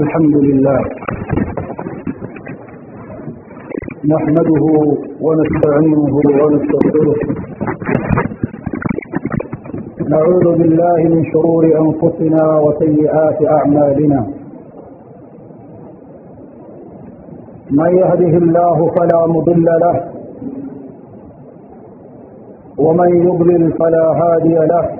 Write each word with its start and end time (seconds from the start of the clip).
الحمد 0.00 0.36
لله. 0.48 0.80
نحمده 4.12 4.64
ونستعينه 5.26 6.14
ونستغفره. 6.40 7.18
نعوذ 10.12 10.46
بالله 10.60 11.00
من 11.14 11.22
شرور 11.32 11.64
أنفسنا 11.84 12.44
وسيئات 12.64 13.38
أعمالنا. 13.56 14.20
من 17.80 17.90
يهده 18.02 18.34
الله 18.44 18.78
فلا 18.96 19.20
مضل 19.26 19.66
له 19.84 19.96
ومن 22.78 23.10
يضلل 23.26 23.72
فلا 23.72 24.06
هادي 24.20 24.56
له. 24.72 24.99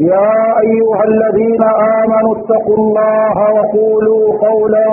يا 0.00 0.60
أيها 0.66 1.02
الذين 1.04 1.62
آمنوا 2.02 2.34
اتقوا 2.36 2.76
الله 2.76 3.36
وقولوا 3.56 4.24
قولا 4.48 4.86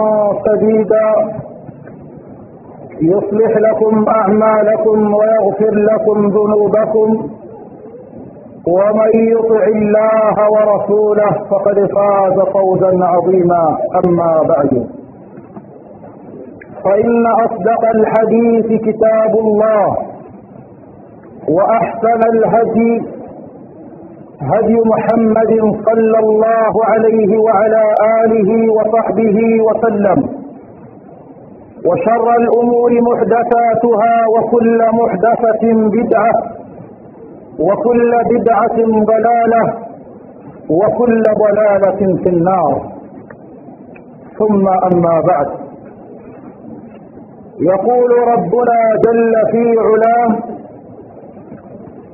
سديدا. 0.46 1.10
يصلح 3.02 3.52
لكم 3.58 4.06
أعمالكم 4.10 5.14
ويغفر 5.14 5.74
لكم 5.92 6.18
ذنوبكم. 6.28 7.30
ومن 8.68 9.12
يطع 9.34 9.64
الله 9.76 10.36
ورسوله 10.56 11.32
فقد 11.52 11.76
فاز 11.96 12.38
فوزا 12.54 13.06
عظيما. 13.06 13.78
أما 14.06 14.44
بعد. 14.50 14.88
فإن 16.84 17.26
أصدق 17.28 17.84
الحديث 17.96 18.82
كتاب 18.82 19.34
الله 19.40 19.98
وأحسن 21.50 22.22
الهدي 22.34 23.17
هدي 24.42 24.76
محمد 24.94 25.52
صلى 25.86 26.20
الله 26.20 26.74
عليه 26.86 27.32
وعلى 27.38 27.84
آله 28.24 28.50
وصحبه 28.78 29.38
وسلم. 29.68 30.20
وشر 31.88 32.28
الأمور 32.42 32.92
محدثاتها 33.10 34.14
وكل 34.36 34.80
محدثة 35.02 35.64
بدعة 35.98 36.34
وكل 37.60 38.12
بدعة 38.32 38.78
ضلالة 39.12 39.64
وكل 40.70 41.24
ضلالة 41.44 42.00
في 42.24 42.30
النار. 42.30 42.82
ثم 44.40 44.68
أما 44.68 45.22
بعد. 45.30 45.48
يقول 47.62 48.12
ربنا 48.34 48.80
جل 49.06 49.34
في 49.52 49.64
علاه 49.88 50.30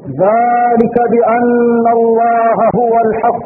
ذلك 0.08 0.96
بأن 1.12 1.86
الله 1.98 2.58
هو 2.80 2.94
الحق 3.06 3.44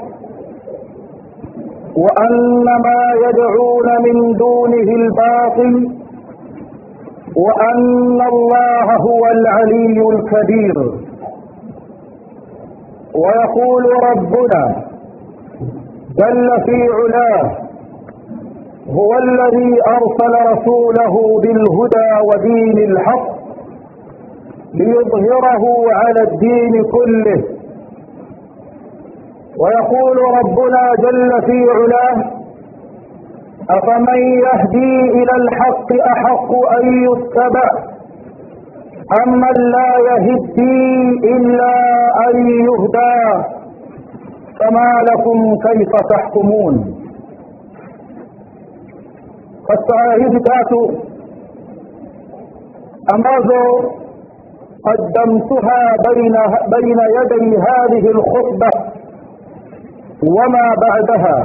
وأن 2.04 2.66
ما 2.88 3.02
يدعون 3.26 3.88
من 4.06 4.18
دونه 4.38 4.90
الباطل 5.02 5.74
وأن 7.46 8.20
الله 8.34 8.86
هو 9.08 9.24
العلي 9.38 10.00
الكبير. 10.14 10.78
ويقول 13.22 13.86
ربنا 14.10 14.64
جل 16.20 16.50
في 16.66 16.78
علاه 16.98 17.52
هو 18.90 19.12
الذي 19.18 19.72
أرسل 19.98 20.34
رسوله 20.52 21.14
بالهدى 21.42 22.10
ودين 22.30 22.78
الحق 22.92 23.37
ليظهره 24.74 25.64
على 26.00 26.22
الدين 26.32 26.84
كله. 26.84 27.44
ويقول 29.62 30.18
ربنا 30.40 30.84
جل 31.04 31.32
في 31.46 31.58
علاه 31.78 32.18
أفمن 33.70 34.22
يهدي 34.46 35.02
إلى 35.18 35.34
الحق 35.42 35.90
أحق 36.14 36.50
أن 36.78 37.04
يتبع 37.04 37.70
أمن 39.24 39.56
لا 39.76 39.90
يهدي 40.10 41.12
إلا 41.36 41.74
أن 42.30 42.36
يهدى 42.50 43.18
فما 44.60 44.90
لكم 45.10 45.38
كيف 45.68 45.92
تحكمون. 46.10 46.94
Katika 49.68 49.94
aya 50.00 50.16
hizi 50.18 50.40
قدمتها 54.86 55.82
بين 56.08 56.36
بين 56.76 57.00
يدي 57.18 57.58
هذه 57.58 58.06
الخطبة 58.16 58.72
وما 60.38 60.68
بعدها. 60.86 61.38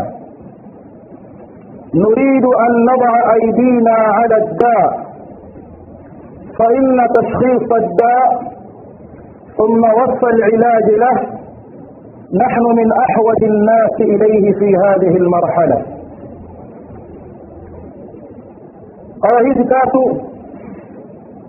نريد 1.94 2.44
أن 2.64 2.72
نضع 2.90 3.14
أيدينا 3.34 3.96
على 4.18 4.36
الداء. 4.36 5.12
فإن 6.58 6.98
تشخيص 7.16 7.72
الداء 7.72 8.28
ثم 9.56 9.82
وصف 10.00 10.24
العلاج 10.24 10.86
له 11.04 11.16
نحن 12.44 12.62
من 12.76 12.88
أحوج 12.92 13.40
الناس 13.44 13.96
إليه 14.00 14.52
في 14.58 14.76
هذه 14.76 15.16
المرحلة. 15.16 15.82
aya 19.22 19.40
hizi 19.48 19.64
tatu 19.64 20.02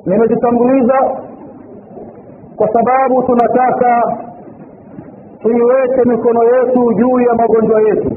nimezitanguliza 0.05 0.97
kwa 2.55 2.67
sababu 2.73 3.23
tunataka 3.23 4.17
tuiweke 5.41 6.09
mikono 6.09 6.43
yetu 6.43 6.93
juu 6.93 7.19
ya 7.19 7.33
magonjwa 7.35 7.81
yetu. 7.81 8.11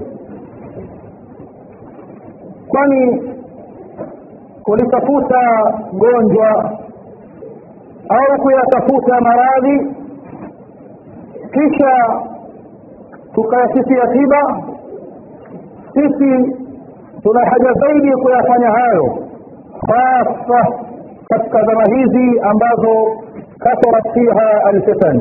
Kwani 2.68 3.22
kulitafuta 4.62 5.40
gonjwa 5.92 6.70
au 8.08 8.38
kuyatafuta 8.42 9.20
maradhi 9.20 9.94
kisha 11.52 12.20
tukayasifia 13.34 14.06
tiba 14.12 14.62
sisi 15.94 16.56
tuna 17.22 17.40
haja 17.50 17.72
zaidi 17.72 18.12
kuyafanya 18.22 18.70
hayo 18.70 19.18
hasa 19.88 20.66
katika 21.28 21.62
zama 21.64 21.84
hizi 21.96 22.40
ambazo 22.40 23.16
كثرت 23.64 24.06
فيها 24.14 24.70
الفتن 24.70 25.16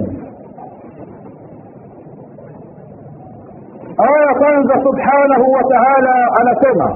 آية 3.99 4.31
كنز 4.39 4.69
سبحانه 4.87 5.41
وتعالى 5.57 6.15
على 6.37 6.51
سمع 6.63 6.89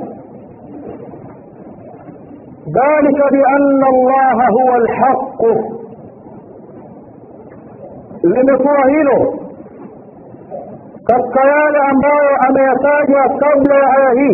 ذلك 2.80 3.20
بأن 3.32 3.82
الله 3.94 4.38
هو 4.60 4.76
الحق. 4.76 5.42
لمصرهله 8.24 9.22
كالكيان 11.08 11.76
أمبايا 11.92 12.36
أم 12.50 12.56
يتاجع 12.72 13.24
قبل 13.44 13.72
آيهي 13.98 14.34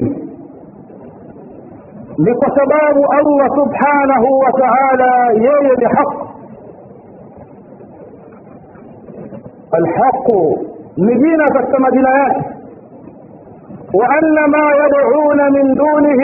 لقصباب 2.19 2.97
الله 3.19 3.47
سبحانه 3.65 4.23
وتعالى 4.43 5.11
يلي 5.45 5.75
بحق. 5.81 6.24
الحق 9.81 10.27
نبينا 11.07 11.45
تسمى 11.55 11.89
دلائه 11.97 12.31
وأن 13.99 14.35
ما 14.55 14.65
يدعون 14.83 15.39
من 15.55 15.65
دونه 15.81 16.21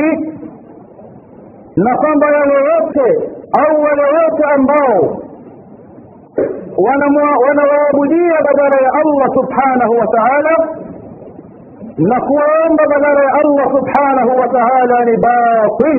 نقام 1.88 2.15
بيا 2.24 2.44
ويوت 2.51 2.98
أول 3.65 3.98
ويوت 4.03 4.39
أنباو 4.56 5.00
ونوابدية 7.44 8.38
بدل 8.48 8.74
الله 9.01 9.27
سبحانه 9.39 9.89
وتعالى. 10.01 10.56
نقوم 12.13 12.69
بدل 12.81 13.06
الله 13.44 13.65
سبحانه 13.77 14.27
وتعالى 14.42 14.98
لباطل. 15.09 15.98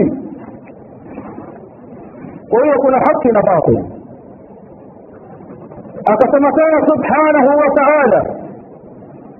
ويكون 2.54 2.94
حق 3.06 3.24
لباطل 3.36 3.91
اتسمتان 6.10 6.74
سبحانه 6.92 7.46
وتعالى 7.62 8.20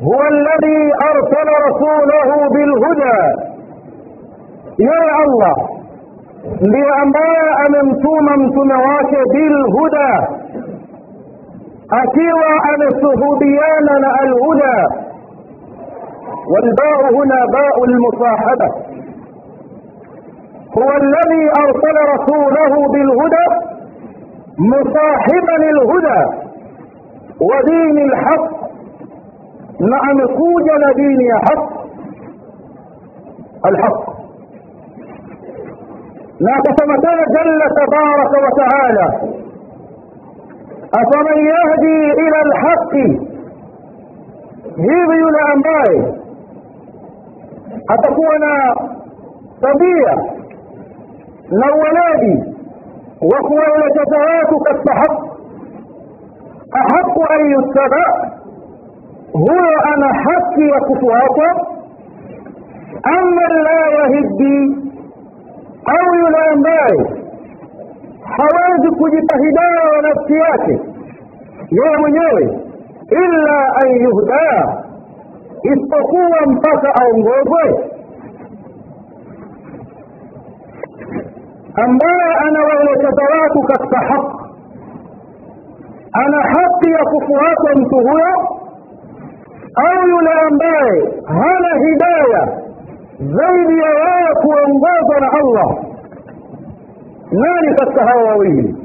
هو 0.08 0.20
الذي 0.34 0.80
أرسل 1.10 1.48
رسوله 1.68 2.30
بالهدى. 2.54 3.20
يا 4.78 5.24
الله 5.24 5.56
لأنباء 6.74 7.58
ممتوما 7.76 8.36
تنواك 8.56 9.12
بالهدى. 9.32 10.14
أكيوا 12.02 12.52
أن 12.70 12.82
السهوديان 12.92 13.88
الهدى. 14.24 14.78
والباء 16.52 17.00
هنا 17.16 17.40
باء 17.56 17.84
المصاحبة. 17.84 18.68
هو 20.78 20.90
الذي 21.02 21.44
أرسل 21.62 21.96
رسوله 22.14 22.72
بالهدى 22.92 23.46
مصاحبا 24.58 25.56
الهدى 25.56 26.41
ودين 27.48 27.98
الحق. 28.08 28.50
نعم 29.80 30.18
توجد 30.26 30.82
دين 30.96 31.20
حق. 31.46 31.68
الحق. 33.66 34.02
لا 36.40 36.54
قسمتنا 36.66 37.24
جل 37.36 37.60
تبارك 37.80 38.32
وتعالى. 38.44 39.06
أفمن 41.00 41.38
يهدي 41.52 42.00
إلى 42.22 42.38
الحق؟ 42.46 42.94
هذه 44.78 45.22
الانباي 45.32 46.22
أتكون 47.90 48.44
طبيعة. 49.62 50.18
لو 51.50 51.74
ولادي 51.84 52.52
واخوة 53.22 53.64
لجزاءاتك 53.82 54.70
التحق 54.74 55.31
ahaqu 56.80 57.20
an 57.34 57.50
yutaba 57.50 58.02
huyo 59.32 59.72
ana 59.92 60.06
haki 60.24 60.68
ya 60.68 60.80
kufuatwa. 60.80 61.66
Ama 63.02 63.48
la 63.48 63.80
yahiddi 63.98 64.76
au 65.86 66.14
yule 66.14 66.38
ambaye 66.52 67.22
hawezi 68.36 68.90
kujipa 68.98 69.36
hidaya 69.38 69.82
wa 69.96 70.02
nafsi 70.02 70.34
yake 70.34 70.80
yeye 71.70 71.96
mwenyewe 71.98 72.58
illa 73.10 73.74
an 73.82 73.88
yuhdaa 74.02 74.82
isipokuwa 75.62 76.46
mpaka 76.46 76.94
aongozwe. 77.02 77.88
Ambaye 81.74 82.34
anawaelekeza 82.46 83.22
watu 83.40 83.60
katika 83.62 83.98
haki 83.98 84.41
ana 86.12 86.42
haki 86.42 86.90
ya 86.90 87.04
kufuatwa 87.04 87.74
mtu 87.76 87.96
huyo 87.96 88.48
au 89.74 90.08
yule 90.08 90.30
ambaye 90.48 91.12
hana 91.24 91.84
hidaya 91.86 92.62
zaidi 93.18 93.78
ya 93.78 93.90
wao 93.90 94.34
kuongozwa 94.42 95.20
na 95.20 95.32
allah? 95.32 95.84
Nani 97.32 97.74
katika 97.76 98.04
hawa 98.06 98.22
wawili? 98.24 98.76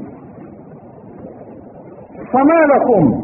Famalakum 2.32 3.22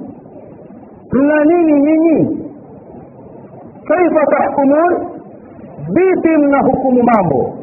mna 1.13 1.45
nini 1.45 1.81
nyinyi? 1.81 2.41
Kaifa 3.85 4.27
tahkumun 4.27 5.07
vipi 5.93 6.37
mna 6.37 6.59
hukumu 6.63 7.03
mambo? 7.03 7.55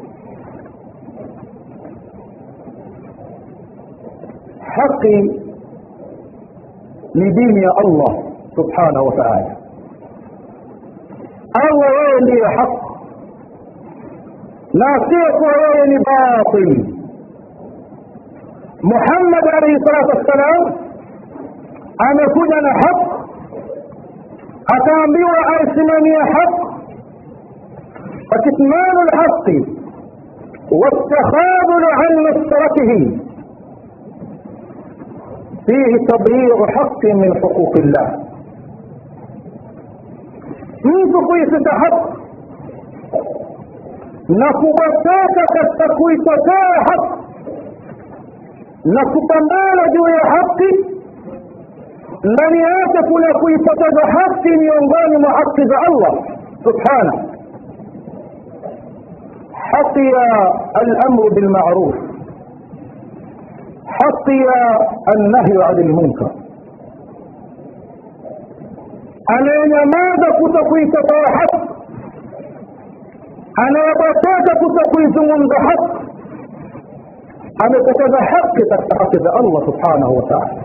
Haki 4.76 5.41
لدين 7.16 7.56
يا 7.58 7.72
الله 7.86 8.14
سبحانه 8.58 9.02
وتعالى. 9.02 9.52
الله 11.62 11.94
هو 12.32 12.48
حق. 12.58 12.76
لا 14.74 14.92
سيقوى 15.10 15.88
ni 15.92 15.98
باطل. 16.10 16.70
محمد 18.84 19.46
عليه 19.56 19.74
الصلاة 19.80 20.08
والسلام 20.16 20.62
أنا 22.10 22.26
كنا 22.36 22.72
حق 22.84 23.02
أتامي 24.76 25.24
وأرسلني 25.34 26.16
حق. 26.34 26.58
فكتمان 28.30 28.96
الحق. 29.06 29.48
واستخاذ 30.80 31.70
عن 32.00 32.12
مشتركه 32.28 32.92
فيه 35.66 35.92
تبرير 36.12 36.58
حق 36.76 37.04
من 37.22 37.32
حقوق 37.42 37.74
الله. 37.84 38.08
من 40.86 41.02
تقويس 41.16 41.52
حق؟ 41.82 42.00
نكبتاك 44.30 45.36
كالتكويس 45.56 46.26
حق. 46.90 47.06
نكبتاك 48.98 49.80
جو 49.96 50.06
يا 50.16 50.24
حق 50.34 50.62
لن 52.40 52.54
يأتك 52.66 53.10
لكويس 53.26 53.66
حق 54.16 54.46
ينظام 54.70 55.12
مع 55.22 55.30
حق 55.40 55.58
الله. 55.90 56.14
سبحانه. 56.66 57.16
حقي 59.54 60.12
الأمر 60.82 61.24
بالمعروف. 61.36 61.96
حطي 64.02 64.42
النهي 65.16 65.64
عن 65.64 65.78
المنكر. 65.80 66.32
انا 69.30 69.52
علينا 69.52 69.82
ماذا 69.96 70.30
كتقوي 70.40 70.86
تطاحت 70.96 71.52
أنا 73.60 73.84
بطاك 74.02 74.48
كتقوي 74.62 75.06
زمن 75.16 75.48
بحق 75.48 75.84
أنا 77.66 77.78
كتب 77.88 78.16
حق 78.16 78.56
تتحقق 78.72 79.40
الله 79.40 79.66
سبحانه 79.66 80.10
وتعالى. 80.10 80.62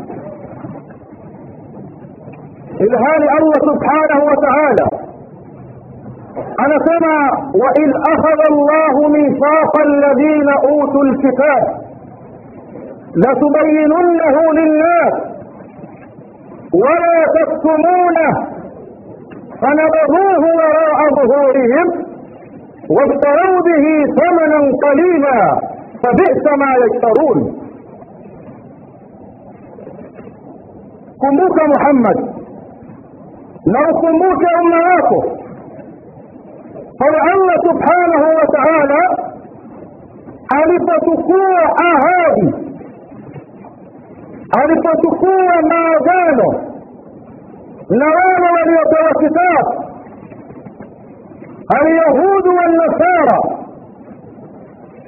إلهان 2.80 3.22
الله 3.38 3.58
سبحانه 3.70 4.20
وتعالى. 4.30 4.86
أنا 6.64 6.76
سمع 6.88 7.18
وإذ 7.62 7.90
أخذ 8.14 8.40
الله 8.52 9.08
ميثاق 9.08 9.72
الذين 9.88 10.48
أوتوا 10.70 11.02
الكتاب 11.02 11.85
لتبيننه 13.22 14.36
للناس. 14.58 15.14
ولا 16.82 17.16
تكتمونه. 17.36 18.32
فنبذوه 19.60 20.44
وراء 20.58 20.98
ظهورهم 21.18 21.86
واشتروا 22.90 23.58
به 23.68 23.86
ثمنا 24.18 24.60
قليلا. 24.84 25.40
فبئس 26.02 26.44
ما 26.60 26.70
يشترون. 26.84 27.38
كموك 31.22 31.58
محمد. 31.74 32.18
لو 33.74 34.00
كموك 34.02 34.42
امهاته 34.60 35.22
فلعل 37.00 37.48
سبحانه 37.68 38.22
وتعالى 38.38 39.02
حلفت 40.52 41.06
قوى 41.28 41.62
اهالي 41.88 42.65
alipochukua 44.50 45.62
maagano 45.70 46.48
na 47.90 48.06
wale 48.06 48.46
waliopewa 48.56 49.10
kitabu 49.20 49.84
alyahudu 51.80 52.50
wannasara 52.56 53.38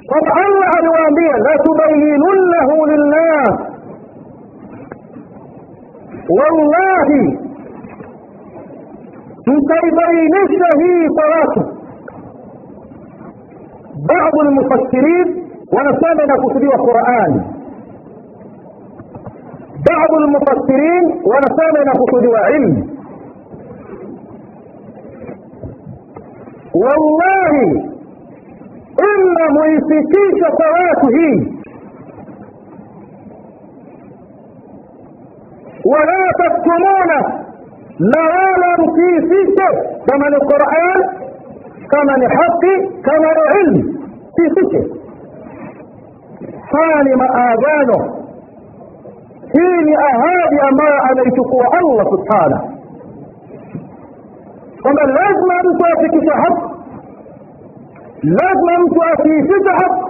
kwamba 0.07 0.31
allah 0.45 0.69
aliwaambia 0.77 1.37
latubayinunnahu 1.37 2.85
lilnas 2.85 3.59
wallahi 6.29 7.39
mtaibainisha 9.47 10.65
hii 10.79 11.07
kwa 11.09 11.25
watu 11.25 11.75
baadhi 14.07 14.39
lmufassirin 14.49 15.49
wanasema 15.71 16.23
inakusudiwa 16.23 16.77
qurani 16.77 17.41
بعض 19.87 20.11
المفسرين 20.21 21.03
ونسانا 21.29 21.81
نقصد 21.91 22.25
علم. 22.47 22.99
والله 26.75 27.53
إن 29.09 29.37
ميسكيش 29.57 30.39
صلاته 30.61 31.17
ولا 35.85 36.23
تكتمون 36.41 37.11
نوالا 38.01 38.75
في 38.95 39.07
سيسه 39.29 39.69
ثمن 40.07 40.33
القرآن 40.33 41.01
ثمن 41.93 42.21
حق 42.37 42.63
ثمن 43.07 43.37
علم 43.53 43.81
في 44.35 44.43
سيسه 44.55 44.99
ثاني 46.73 47.13
آذانه. 47.49 48.28
Hii 49.53 49.83
ni 49.85 49.95
ahadi 49.95 50.59
ambayo 50.69 50.97
ameichukua 51.11 51.65
allah 51.79 52.05
subhanahu 52.09 52.69
kwamba 54.81 55.03
lazima 55.03 55.53
mtu 55.63 55.85
afikishe 55.93 56.31
haki 56.31 56.61
lazima 58.23 58.79
mtu 58.85 59.03
asiifiche 59.13 59.69
haki 59.69 60.05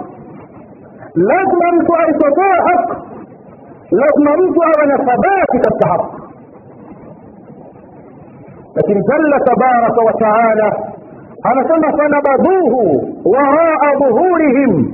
lazima 1.14 1.72
mtu 1.72 1.94
aitokee 1.96 2.60
haki 2.68 2.92
lazima 3.90 4.36
mtu 4.36 4.62
awe 4.64 4.86
na 4.86 4.96
thabati 4.98 5.58
katika 5.62 5.88
haki 5.88 6.16
lakini 8.74 9.02
jalla 9.02 9.40
tabaraka 9.40 10.00
wa 10.02 10.12
taala 10.12 10.76
anasema 11.42 11.92
fanabadhuhu 11.98 13.08
waraa 13.24 13.94
dhuhurihim 13.98 14.92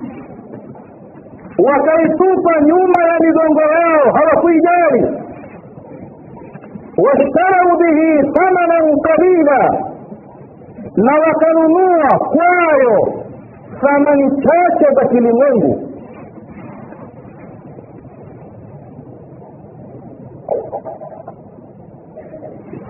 wakaitupa 1.58 2.60
nyuma 2.60 3.04
ya 3.08 3.16
migongo 3.20 3.60
yao 3.60 4.12
hawakuijali. 4.14 5.02
Washtarau 7.04 7.78
bihi 7.78 8.32
thamanan 8.32 8.96
qalila 9.02 9.60
na 10.96 11.12
wakanunua 11.26 12.18
kwayo 12.18 13.12
thamani 13.80 14.30
chache 14.30 14.94
za 14.94 15.04
kilimwengu. 15.08 15.82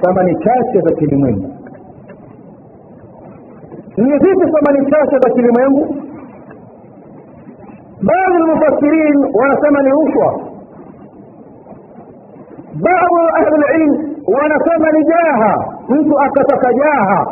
Thamani 0.02 0.35
chache 0.44 0.80
za 0.80 0.92
kilimwengu. 0.92 1.52
Ni 3.96 4.12
vipi 4.18 4.50
thamani 4.52 4.90
chache 4.90 5.18
za 5.25 5.30
kilimwengu 5.35 5.94
baadhi 8.08 8.38
lmufassirin 8.42 9.16
wanasema 9.40 9.82
ni 9.82 9.90
rushwa. 9.90 10.40
Baadhi 12.86 13.22
ahlulilm 13.40 14.14
wanasema 14.40 14.90
ni 14.92 15.04
jaha. 15.04 15.54
Mtu 15.88 16.18
akataka 16.20 16.72
jaha 16.72 17.26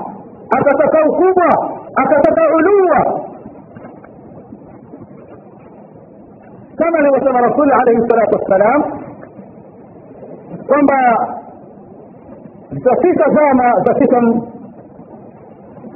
akataka 0.59 0.99
ukubwa 1.09 1.71
akataka 1.97 2.43
uluwa. 2.57 3.21
Kama 6.77 6.99
alivyosema 6.99 7.41
rasuli 7.41 7.73
alaihi 7.73 8.01
salatu 8.09 8.35
wassalam 8.39 8.83
kwamba 10.67 10.97
zitafika 12.73 13.25
zama 13.31 13.73
zafika 13.87 14.21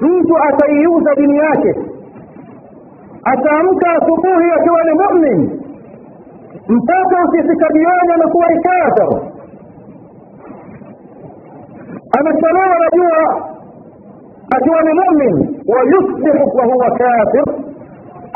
mtu 0.01 0.37
ataiuza 0.49 1.15
dini 1.15 1.39
yake 1.39 1.75
ataamka 3.33 3.91
asubuhi 3.97 4.51
akiwa 4.57 4.83
ni 4.85 4.93
mumin 5.01 5.61
mpaka 6.69 7.17
ukifika 7.29 7.67
jioni 7.73 8.13
amekuwa 8.15 8.47
ni 8.49 8.63
kafir 8.63 9.21
amechelewa 12.19 12.79
na 12.83 12.89
jua 12.97 13.43
akiwa 14.57 14.83
ni 14.83 14.93
mumin 15.01 15.35
wa 15.69 15.81
yusbihu 15.93 16.57
wahuwa 16.59 16.91
kafir 16.91 17.45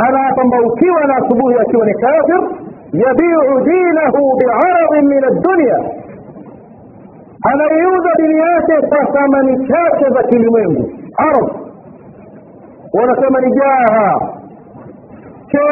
anapambaukiwa 0.06 1.00
na 1.06 1.16
asubuhi 1.16 1.58
akiwa 1.58 1.86
ni 1.86 1.94
kafir 1.94 2.42
yabiu 2.92 3.60
dinahu 3.64 4.36
biaradin 4.38 5.08
min 5.08 5.24
addunya 5.24 5.78
anaiuza 7.52 8.10
dini 8.16 8.38
yake 8.40 8.86
kwa 8.88 9.06
thamani 9.12 9.56
chache 9.68 10.10
za 10.14 10.22
kilimwengu 10.22 10.90
ardh 11.16 11.50
wanasema 12.92 13.40
ni 13.40 13.50
jaha 13.52 14.20
شو؟ 15.52 15.68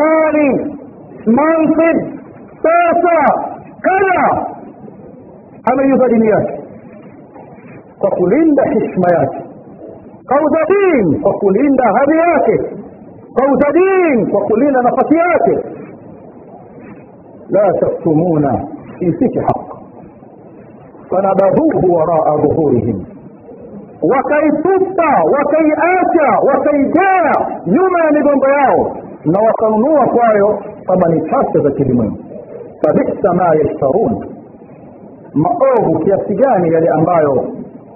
مالي 0.00 0.50
منصب 1.38 1.96
صوصة 2.64 3.20
كذا 3.86 4.20
أما 5.72 5.82
يفادي 5.94 6.18
مياتي 6.24 6.56
ده 8.56 8.62
حشمياتي 8.72 9.40
قوز 10.32 10.54
دين 10.72 11.06
فقلند 11.24 11.80
هبياتي 11.96 12.56
قوز 13.38 13.62
دين 13.78 14.18
فقلند 14.32 14.76
نفسياتي 14.86 15.56
لا 17.50 17.66
تكتمون 17.80 18.44
في 18.98 19.12
فيك 19.18 19.42
حق. 19.46 19.68
فنبذوه 21.10 21.84
وراء 21.96 22.26
ظهورهم. 22.46 23.15
Wakaitupa 24.02 25.22
wakaiacha 25.38 26.38
wakaigea 26.48 27.32
nyuma 27.66 28.04
ya 28.04 28.12
migongo 28.12 28.48
yao 28.48 28.96
na 29.24 29.40
wakanunua 29.40 30.06
kwayo 30.06 30.58
thamani 30.86 31.30
chache 31.30 31.58
za 31.60 31.70
kilimwengu. 31.70 32.18
Fabisa 32.82 33.32
ma 33.34 33.44
yashtarun. 33.56 34.26
Maovu 35.34 35.98
kiasi 36.04 36.34
gani 36.34 36.72
yale 36.72 36.88
ambayo 36.88 37.44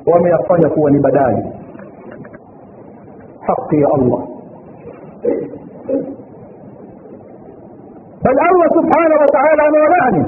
wameyafanya 0.06 0.68
kuwa 0.68 0.90
ni 0.90 0.98
badali? 1.00 1.42
Haki 3.40 3.80
ya 3.80 3.88
allah. 3.94 4.20
Bal 8.22 8.36
allah 8.38 8.68
subhanahu 8.74 9.20
wataala 9.20 9.62
amewalani 9.68 10.24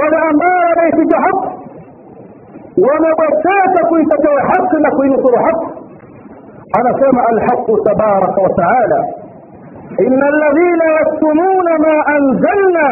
wale 0.00 0.16
ambao 0.30 0.58
wanaifika 0.68 1.20
haki 1.20 1.57
ومبرتات 2.84 3.74
كنت 3.90 4.12
حق 4.50 4.70
لكي 4.84 5.06
نصر 5.14 5.34
حق 5.46 5.62
أنا 6.78 6.90
سمع 7.02 7.24
الحق 7.34 7.66
تبارك 7.88 8.36
وتعالى. 8.44 9.00
إن 10.06 10.20
الذين 10.34 10.82
يكتمون 11.00 11.66
ما 11.84 11.96
أنزلنا 12.16 12.90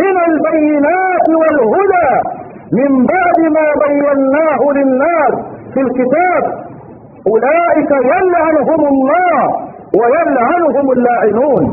من 0.00 0.16
البينات 0.28 1.26
والهدى 1.40 2.10
من 2.78 2.90
بعد 3.12 3.38
ما 3.56 3.66
بيناه 3.86 4.60
للناس 4.78 5.34
في 5.74 5.80
الكتاب 5.80 6.42
أولئك 7.32 7.90
يلعنهم 8.12 8.80
الله 8.92 9.38
ويلعنهم 10.00 10.86
اللاعنون. 10.96 11.64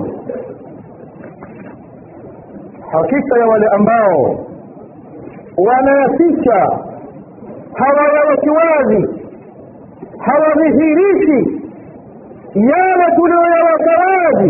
حقيقة 2.93 3.33
يا 3.41 3.45
ولي 3.45 3.67
أنباو 3.77 4.17
وناسيك 5.65 6.47
هوا 7.81 8.21
وكوازي 8.29 9.01
هوا 10.27 10.53
في 10.77 10.87
ريشي 10.99 11.41
يا 12.71 12.85
لتلو 13.01 13.41
يا 13.53 13.61
وكوازي 13.69 14.49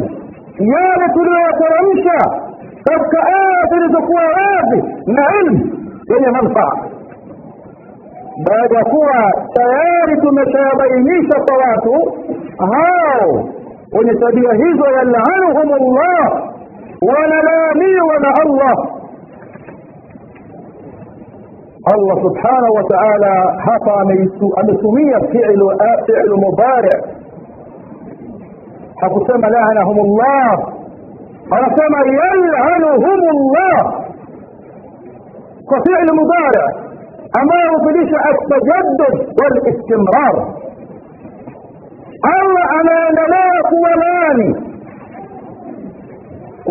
يا 0.74 0.88
لتلو 1.02 1.34
يا 1.44 1.52
كرمشا 1.60 2.22
تبقى 2.88 3.22
آخر 3.62 3.82
تقوى 3.96 4.24
راضي 4.40 4.82
نعلم 5.18 5.56
يعني 6.10 6.28
منفع 6.38 6.70
بعد 8.48 8.74
كوى 8.92 9.24
تيارت 9.56 10.24
مشابينيش 10.40 11.30
طواتو 11.50 11.98
هاو 12.72 13.30
ونتبيه 13.96 14.50
هزو 14.62 14.86
يلعنهم 14.98 15.70
الله. 15.82 16.26
ونلامي 17.08 17.94
ونعلم 18.10 18.48
الله. 18.48 18.76
الله 21.94 22.16
سبحانه 22.28 22.70
وتعالى 22.78 23.34
حفى 23.66 23.98
من 24.10 24.18
سمية 24.84 25.18
فعل 25.34 25.62
فعل 26.08 26.30
مبارع 26.48 26.98
حكسم 29.02 29.42
لعنهم 29.56 29.98
الله. 30.00 30.50
حكسم 31.52 31.94
يلعنهم 32.20 33.22
الله. 33.36 33.78
ففعل 35.70 36.08
مبارع 36.22 36.66
أمام 37.42 37.70
بليش 37.86 38.12
التجدد 38.32 39.14
والاستمرار. 39.40 40.36
الله 42.36 42.66
أنا 42.80 42.98
نلاك 43.20 43.70
ولاني 43.86 44.52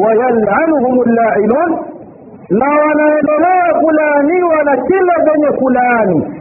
ويلعنهم 0.03 0.95
اللاعنون. 1.07 1.94
Na 2.51 2.67
wanaendelea 2.69 3.75
kulaaniwa 3.81 4.65
na 4.65 4.77
kila 4.77 5.15
zenye 5.33 5.57
kulaani. 5.59 6.41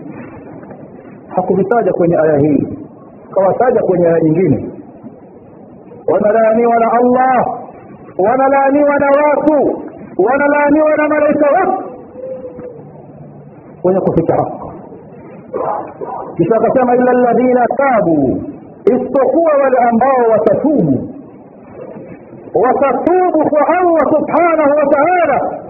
Hakuvitaja 1.36 1.94
kwenye 1.94 2.18
aya 2.18 2.38
hii 2.38 2.68
kawataja 3.34 3.82
kwenye 3.82 4.08
aya 4.08 4.20
nyingine. 4.20 4.70
Wanalaaniwa 6.08 6.76
na 6.80 6.92
allah 6.92 7.46
wanalaaniwa 8.18 8.96
na 9.00 9.08
watu 9.08 9.82
wanalaaniwa 10.18 10.96
na 10.98 11.08
malaika 11.10 11.48
watu 11.52 11.84
wenye 13.84 14.00
kufika 14.00 14.36
haki 14.36 14.54
kisha 16.38 16.56
akasema 16.56 16.96
illa 16.96 17.12
alladhina 17.12 17.66
tabu 17.78 18.42
isipokuwa 18.86 19.52
wale 19.64 19.78
ambao 19.90 20.32
watatubu. 20.32 21.10
Watatubu 22.56 23.50
kwa 23.50 23.68
allah 23.68 24.02
subhanahu 24.10 24.78
wa 24.78 24.86
taala 24.86 25.63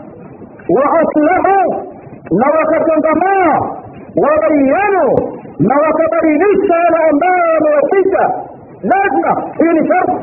wakatangamaa 2.41 3.59
wabayanu 4.23 5.07
na 5.59 5.75
wakabadilisha 5.75 6.75
yale 6.75 6.97
ambayo 7.11 7.53
wamewapita 7.55 8.23
lazima 8.83 9.43
hii 9.57 9.79
ni 9.79 9.87
sharti 9.87 10.17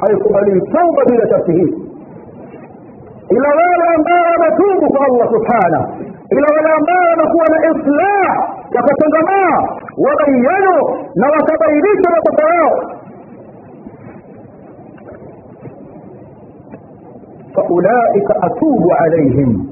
haikubaliwi 0.00 0.60
tauba 0.60 1.04
bila 1.06 1.28
sharti 1.28 1.52
hii 1.52 1.74
ila 3.30 3.48
wale 3.48 3.94
ambao 3.96 4.24
wametubu 4.32 4.86
kwa 4.96 5.06
allah 5.06 5.28
subhanahu 5.32 5.86
ila 6.30 6.46
wale 6.56 6.70
ambao 6.78 7.04
wamekuwa 7.10 7.46
na 7.48 7.58
islah 7.70 8.48
wakatangamaa 8.74 9.68
wabayanu 9.98 10.74
na 11.14 11.26
wakabainisha 11.26 12.10
makosa 12.10 12.54
yao 12.54 12.90
فأولئك 17.56 18.30
أتوب 18.30 18.84
عليهم. 19.00 19.66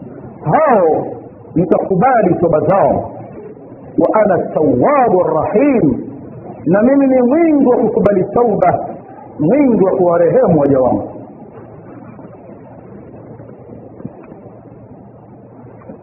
هاو 0.46 0.86
نتقبال 1.58 2.26
تبزاو. 2.40 2.90
وأنا 4.00 4.34
التواب 4.34 5.12
الرحيم. 5.26 5.84
نمين 6.74 7.12
من 7.34 7.66
وقبل 7.66 8.16
التوبة. 8.18 8.72
من 9.40 9.82
وقوارهم 9.82 10.58
وجوام. 10.58 10.98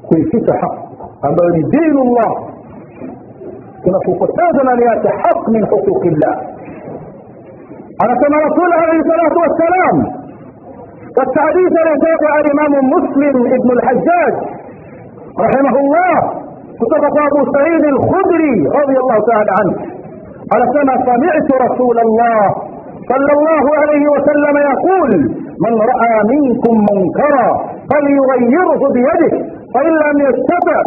كل 0.10 0.24
فتح 0.32 0.62
حق. 0.62 0.78
أبالي 1.24 1.62
دين 1.62 1.98
الله. 2.06 2.32
كنا 3.86 4.00
في 4.06 4.20
فقطازنا 4.20 4.72
ليات 4.80 5.08
حق 5.08 5.50
من 5.50 5.66
حقوق 5.66 6.04
الله. 6.06 6.36
أنا 8.04 8.14
كما 8.22 8.38
رسول 8.48 8.74
عليه 8.74 9.00
الصلاة 9.00 9.36
والسلام. 9.44 10.25
Katika 11.16 11.42
hadithi 11.48 11.78
aliyotoka 11.82 12.28
alimamu 12.40 12.78
muslim 12.94 13.36
ibnu 13.58 13.72
lhajjaj 13.80 14.34
رحمه 15.46 15.76
الله 15.84 16.14
كتب 16.82 17.04
أبو 17.28 17.40
سعيد 17.56 17.84
الخدري 17.96 18.56
رضي 18.80 18.98
الله 19.02 19.18
تعالى 19.30 19.52
عنه. 19.60 19.74
على 20.54 20.66
سنة 20.76 20.94
سمعت 21.10 21.48
رسول 21.66 21.98
الله 22.06 22.40
صلى 23.12 23.32
الله 23.38 23.64
عليه 23.82 24.04
وسلم 24.16 24.56
يقول 24.72 25.12
من 25.66 25.74
رأى 25.92 26.14
منكم 26.34 26.76
منكرا 26.92 27.48
فليغيره 27.92 28.82
بيده 28.96 29.32
فإن 29.74 29.94
لم 30.06 30.16
يستطع 30.28 30.80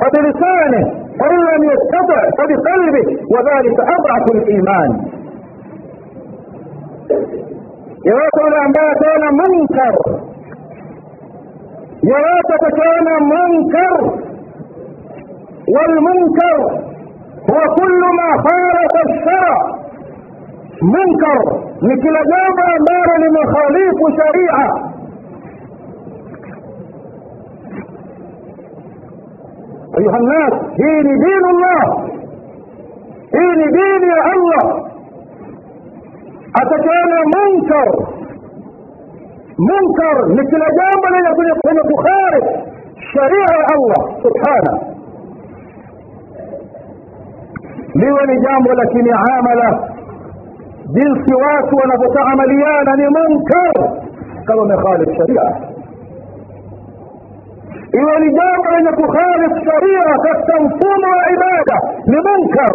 فبلسانه 0.00 0.82
فإن 1.20 1.38
لم 1.50 1.60
يستطع 1.72 2.20
فبقلبه 2.38 3.04
وذلك 3.34 3.76
أضعف 3.96 4.24
الإيمان. 4.36 4.90
أنباء 8.06 8.92
كان 9.02 9.22
منكر 9.42 9.94
يواتك 12.04 12.64
كان 12.80 13.06
منكر 13.34 14.22
والمنكر 15.74 16.58
هو 17.50 17.74
كل 17.74 18.00
ما 18.18 18.42
خالف 18.42 18.92
الشرع 19.08 19.58
منكر 20.82 21.40
مثل 21.82 22.14
جاب 22.32 22.58
أمر 22.76 23.08
لمخاليف 23.22 23.98
شريعه 24.18 24.92
ايها 29.98 30.16
الناس 30.16 30.52
دين 30.76 31.02
دين 31.24 31.44
الله 31.54 31.82
دين 33.32 33.60
دين 33.70 34.04
الله 34.34 34.91
اتجانا 36.60 37.18
منكر. 37.36 37.88
منكر 39.70 40.16
مثل 40.38 40.62
جامع 40.78 41.08
لن 41.14 41.24
يكون 41.30 41.76
يكون 41.82 41.98
خارج 42.06 42.44
شريعة 43.14 43.66
الله 43.76 44.02
سبحانه. 44.24 44.74
ليون 47.96 48.28
جامع 48.44 48.72
لكن 48.82 49.06
عامل 49.24 49.60
جنسي 50.96 51.34
واس 51.42 51.68
ونبت 51.78 52.16
عمليان 52.28 52.86
ان 52.94 53.02
منكر 53.18 53.74
كما 54.48 54.64
مخالف 54.74 55.08
شريعة. 55.18 55.52
ليون 57.94 58.22
جامع 58.38 58.78
لن 58.78 58.86
يكون 58.92 59.08
خارج 59.18 59.52
شريعة. 59.68 60.12
كالتنفوم 60.24 61.02
وعبادة 61.12 61.78
لمنكر. 62.12 62.72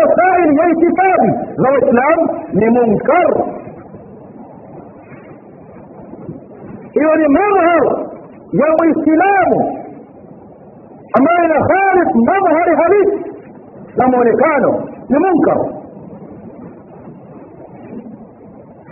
Masaili 0.00 0.58
ya 0.58 0.68
itikadi 0.70 1.30
za 1.56 1.70
waislamu 1.70 2.44
ni 2.52 2.70
munkar 2.70 3.44
hiyo 6.92 7.16
ni 7.16 7.28
madhhar 7.28 7.84
ya 8.52 8.66
uislamu 8.82 9.78
ambayo 11.18 11.44
ina 11.44 11.66
khalif 11.66 12.08
madhhari 12.14 12.76
halisi 12.76 13.32
na 13.96 14.08
mwonekano 14.08 14.88
ni 15.08 15.18
munkar 15.18 15.58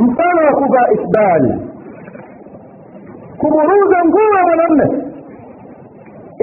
mfano 0.00 0.46
wa 0.46 0.52
kuvaa 0.52 0.88
isbali 0.92 1.54
kuburuza 3.38 3.96
nguo 4.06 4.36
ya 4.36 4.42
mwanamme 4.46 5.09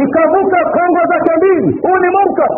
ikavuka 0.03 0.59
kongo 0.75 1.01
zake 1.11 1.31
mbili 1.37 1.79
huu 1.81 1.97
ni 1.97 2.09
munkar 2.17 2.49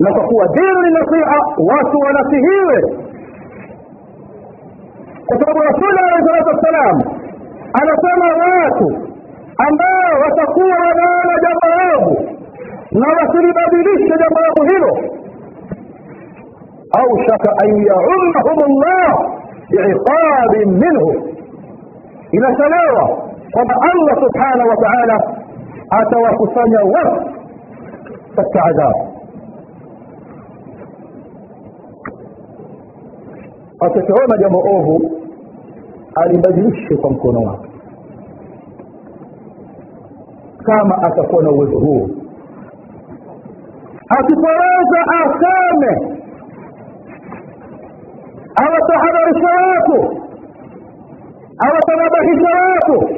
na 0.00 0.12
kwa 0.14 0.24
kuwa 0.24 0.46
dini 0.46 0.80
ni 0.84 0.90
nasiha 0.94 1.36
watu 1.72 1.98
wanasihiwe. 1.98 2.78
Kwa 5.26 5.38
sababu 5.38 5.58
rasuli 5.60 5.98
alehi 5.98 6.24
salatu 6.26 6.48
wassalam 6.48 6.96
anasema 7.80 8.26
watu 8.44 8.86
ambao 9.68 10.20
watakuwa 10.22 10.76
wanaona 10.86 11.34
jambo 11.42 11.68
ovu 11.96 12.28
na 12.92 13.06
wasilibadilishe 13.08 14.14
jambo 14.18 14.40
ovu 14.50 14.62
hilo. 14.72 14.92
Aushaka 17.00 17.50
an 17.64 17.70
yaumahum 17.86 18.72
llah 18.82 19.14
biiqabin 19.70 20.70
minhu. 20.82 21.28
Inachelewa 22.32 23.21
kwamba 23.52 23.74
allah 23.92 24.14
subhanahu 24.24 24.68
wa 24.68 24.76
taala 24.76 25.16
atawakusanya 25.90 26.78
watu 26.94 27.30
katika 28.36 28.64
adhabu 28.64 29.08
atakiona 33.80 34.38
jambo 34.40 34.58
ovu 34.58 35.10
alibadilishe 36.14 36.96
kwa 36.96 37.10
mkono 37.10 37.40
wake 37.40 37.68
kama 40.64 40.96
atakuwa 41.02 41.42
na 41.42 41.50
uwezo 41.50 41.78
huo 41.78 42.08
akipoweza 44.08 45.00
aseme 45.24 46.18
awatahadharisha 48.64 49.48
watu 49.68 50.16
awatanabahisha 51.58 52.48
watu 52.70 53.08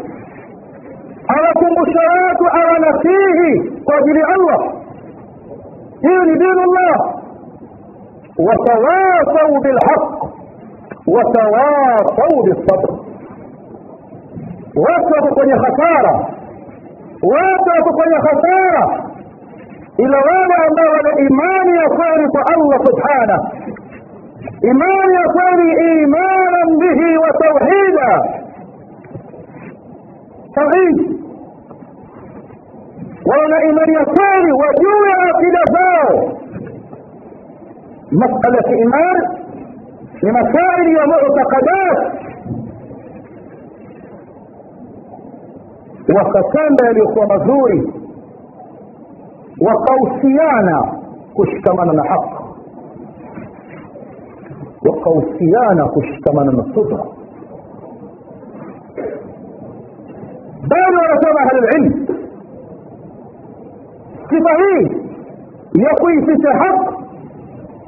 awakumbusha 1.39 2.01
watu 2.01 2.45
awanasihi 2.61 3.81
kwa 3.85 3.97
ajili 3.99 4.21
ya 4.21 4.27
allah 4.29 4.59
hiyo 6.01 6.25
ni 6.25 6.33
dinu 6.39 6.63
llah 6.75 7.15
watawasau 8.39 9.61
bilhaq 9.63 10.03
watawasau 11.07 12.43
bisabr 12.45 12.91
watu 14.87 15.13
wako 15.15 15.35
kwenye 15.35 15.53
hasara 15.53 16.13
watu 17.23 17.69
wako 17.77 17.93
kwenye 17.97 18.17
hasara 18.17 19.01
ila 19.99 20.17
wale 20.19 20.55
ambao 20.69 20.93
wana 20.97 21.21
imani 21.21 21.77
ya 21.79 21.89
kweli 21.89 22.29
kwa 22.29 22.43
allah 22.55 22.79
subhanah 22.87 23.41
imani 24.63 25.15
ya 25.15 25.29
kweli 25.33 25.73
imanan 26.03 26.77
bihi 26.79 27.17
wa 27.19 27.31
tauhida 27.33 28.25
tauhid 30.55 31.24
wana 33.27 33.65
imani 33.71 33.95
ya 33.95 34.05
kweli 34.05 34.53
wajue 34.53 35.13
akida 35.31 35.63
zao 35.73 36.33
masala 38.11 38.59
ya 38.71 38.79
iman 38.79 39.17
ni 40.23 40.33
masaili 40.33 40.95
ya 40.99 41.07
muctaqadat 41.07 41.99
wakatenda 46.17 46.87
yaliyokuwa 46.87 47.27
mazuri 47.27 47.93
wakausiana 49.61 50.93
kushikamana 51.35 51.93
na 51.93 52.03
haki 52.03 52.35
wakausiana 54.89 55.85
kushikamana 55.89 56.53
na 56.53 56.65
subra 56.75 57.05
bado 60.69 60.97
wanasema 61.03 61.41
ahlulilm 61.41 62.07
sifa 64.31 64.51
hii 64.63 65.05
ya 65.83 65.91
haki 66.59 66.95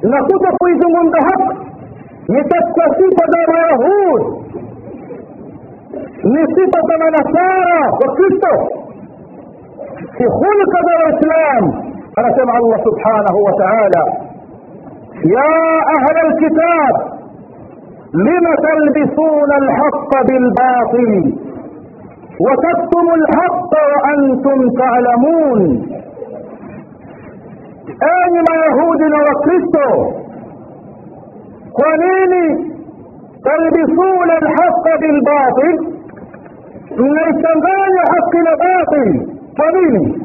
na 0.01 0.23
kuto 0.23 0.49
kuizungumza 0.59 1.17
haki 1.21 1.57
ni 2.27 2.41
katika 2.43 2.95
sifa 2.97 3.25
za 3.31 3.51
mayahud 3.53 4.21
ni 6.23 6.47
sifa 6.55 6.81
za 6.87 6.97
manasara 6.97 7.91
wa 8.01 8.15
kristo 8.15 8.51
si 10.17 10.23
hulka 10.23 10.79
za 10.87 10.95
waislam 11.03 11.83
anasema 12.15 12.53
allah 12.53 12.79
subhanahu 12.83 13.43
wa 13.43 13.53
taala 13.53 14.01
ya 15.23 15.49
ahla 15.97 16.29
lkitab 16.29 16.95
lima 18.13 18.55
talbisuna 18.57 19.55
alhaqa 19.55 20.23
bilbatil 20.27 21.33
وتكتموا 22.45 23.15
الحق 23.15 23.71
وأنتم 23.91 24.57
تعلمون 24.81 25.61
enyi 27.87 28.39
mayahudi 28.49 29.03
na 29.03 29.17
wakristo 29.17 30.13
kwa 31.73 31.97
nini 31.97 32.73
talbisuna 33.43 34.33
alhaqa 34.41 34.97
bilbatil 34.99 35.77
mnaichanganya 36.97 38.03
haki 38.11 38.37
na 38.37 38.55
batil 38.57 39.29
kwa 39.57 39.71
nini 39.71 40.23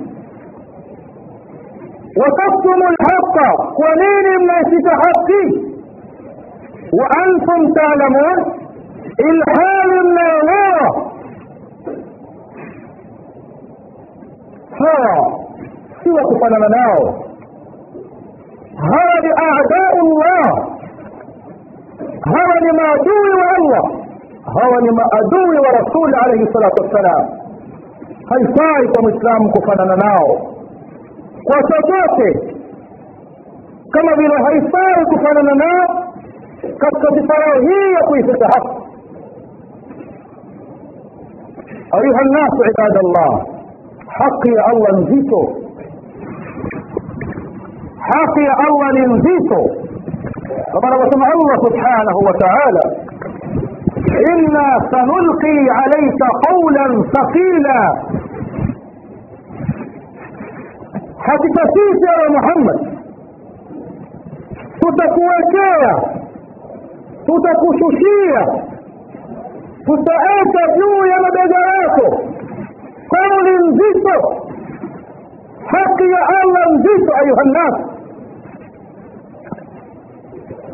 wataktumu 2.16 2.84
lhaqa 2.84 3.52
kwa 3.74 3.94
nini 3.94 4.44
mnaisita 4.44 4.90
haki 4.90 5.58
wa 6.92 7.10
antum 7.24 7.72
taalamun 7.74 8.44
ilhali 9.18 10.00
mnaelewa 10.08 11.12
hawa 14.78 15.32
si 16.02 16.10
wa 16.10 16.22
kufanana 16.22 16.68
nao 16.68 17.21
هرب 18.90 19.24
أعداء 19.48 19.92
الله. 20.04 20.46
هو 22.34 22.48
لما 22.66 22.84
عدو 22.92 23.16
الله. 23.58 23.84
هو 24.58 24.72
لما 24.86 25.04
عدو 25.14 25.44
ورسول 25.64 26.10
عليه 26.22 26.42
الصلاة 26.48 26.74
والسلام. 26.80 27.22
هل 28.32 28.42
فائت 28.58 28.94
مسلم 29.06 29.42
كفننا 29.54 29.96
ناو؟ 30.04 30.26
وشجاته 31.50 32.32
كما 33.94 34.12
بلا 34.18 34.36
هل 34.48 34.56
فائت 34.74 35.08
كفننا 35.12 35.54
ناو؟ 35.64 35.86
كفت 36.82 37.04
تفراهية 37.18 37.98
كيف 38.12 38.36
تحق 38.42 38.66
أيها 41.94 42.20
الناس 42.26 42.52
عباد 42.68 42.96
الله 43.04 43.30
حقي 44.08 44.54
الله 44.72 45.00
نزيته 45.00 45.61
حقي 48.10 48.46
أول 48.68 48.96
انزيته 49.06 49.62
فبرا 50.72 50.96
وسمع 51.02 51.28
الله 51.36 51.56
سبحانه 51.68 52.16
وتعالى. 52.26 52.84
إنا 54.32 54.66
سنلقي 54.92 55.58
عليك 55.78 56.20
قولا 56.48 56.86
ثقيلا. 57.14 57.80
حتتسيس 61.26 62.00
يا 62.08 62.30
محمد. 62.36 62.78
تتكوكيا. 64.82 65.94
تتكوشوشيا. 67.28 68.42
تتأتى 69.88 70.62
جوه 70.78 71.02
يا 71.12 71.18
مدى 71.24 71.44
جراته 71.52 72.08
قول 73.14 73.46
انزيته 73.58 74.51
حقي 75.66 76.04
يا 76.04 76.22
الله 76.44 76.64
وجيت 76.72 77.06
أيها 77.22 77.42
الناس. 77.46 77.74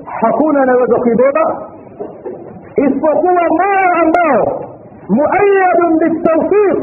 حكونا 0.07 0.65
نوز 0.65 0.93
خبيبة 1.05 1.45
اسفقوا 2.87 3.33
ما 3.33 3.47
الله 4.03 4.35
مؤيد 5.21 5.81
بالتوفيق. 6.01 6.83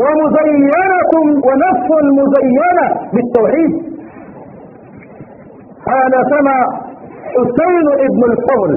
ومزينة 0.00 1.12
ونفس 1.46 1.88
مزينة 2.18 2.86
بالتوحيد. 3.14 3.72
قال 5.86 6.12
سمع 6.32 6.58
حسين 7.34 7.86
ابن 8.06 8.22
الفضل 8.30 8.72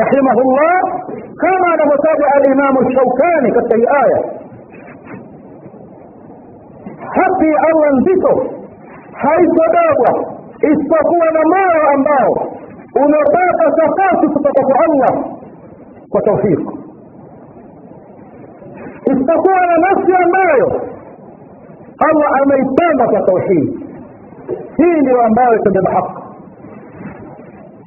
رحمه 0.00 0.36
الله 0.44 0.80
كما 1.42 1.70
لمتابع 1.80 2.28
الإمام 2.40 2.74
الشوكاني 2.78 3.52
في 3.52 3.74
الآية. 3.74 4.39
Haki 7.16 7.50
awe 7.68 7.88
nzito. 8.00 8.32
Haitobebwa 9.12 10.10
isipokuwa 10.70 11.26
na 11.36 11.40
moyo 11.52 11.82
ambao 11.94 12.32
umepata 13.04 13.64
safasi 13.76 14.26
kutoka 14.28 14.62
kwa 14.66 14.76
allah 14.84 15.24
kwa 16.10 16.22
taufiki 16.22 16.66
isipokuwa 19.12 19.60
na 19.66 19.76
nafsi 19.78 20.12
ambayo 20.24 20.66
allah 22.08 22.30
ameipenda 22.42 23.06
kwa 23.08 23.20
tauhidi 23.22 23.86
hii 24.76 25.00
ndio 25.00 25.22
ambayo 25.22 25.54
itabeba 25.56 25.90
haki. 25.90 26.12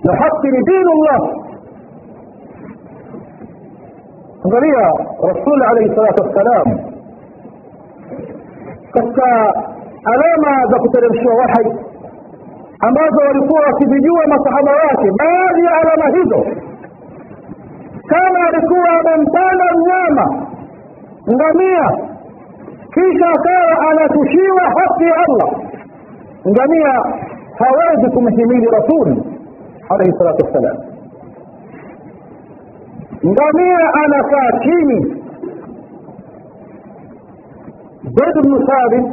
Na 0.04 0.16
haki 0.16 0.48
ni 0.48 0.64
dinullah. 0.64 1.22
Angalia 4.46 4.88
rasul 5.24 5.64
alaihi 5.64 5.96
salatu 5.96 6.24
wassalam 6.24 6.93
katika 8.94 9.54
alama 10.06 10.68
za 10.72 10.80
kuteremshiwa 10.80 11.36
wahai 11.36 11.78
ambazo 12.80 13.18
walikuwa 13.28 13.62
wakizijua 13.62 14.24
masahaba 14.28 14.72
wake 14.72 15.10
baadhi 15.20 15.66
ya 15.66 15.72
alama 15.82 16.18
hizo 16.18 16.46
kama 18.08 18.48
alikuwa 18.48 18.90
amempanda 19.00 19.66
mnyama 19.78 20.46
ngamia 21.34 21.86
kisha 22.94 23.28
akawa 23.30 23.90
anatushiwa 23.92 24.64
haki 24.64 25.04
ya 25.04 25.16
allah 25.16 25.50
ngamia 26.50 26.94
hawezi 27.60 28.10
kumhimili 28.14 28.66
rasuli 28.68 29.24
alaihi 29.90 30.18
salatu 30.18 30.46
wassalam 30.46 30.78
ngamia 33.26 33.94
anakaa 34.04 34.60
chini 34.64 35.23
zaid 38.04 38.36
bnu 38.44 38.58
thabit 38.68 39.06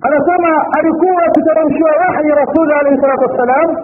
anasema 0.00 0.50
alikuwa 0.78 1.22
akiteremshiwa 1.26 1.90
wahyi 1.90 2.28
rasuli 2.28 2.72
alaihi 2.80 3.00
salatu 3.00 3.22
wassalam 3.22 3.76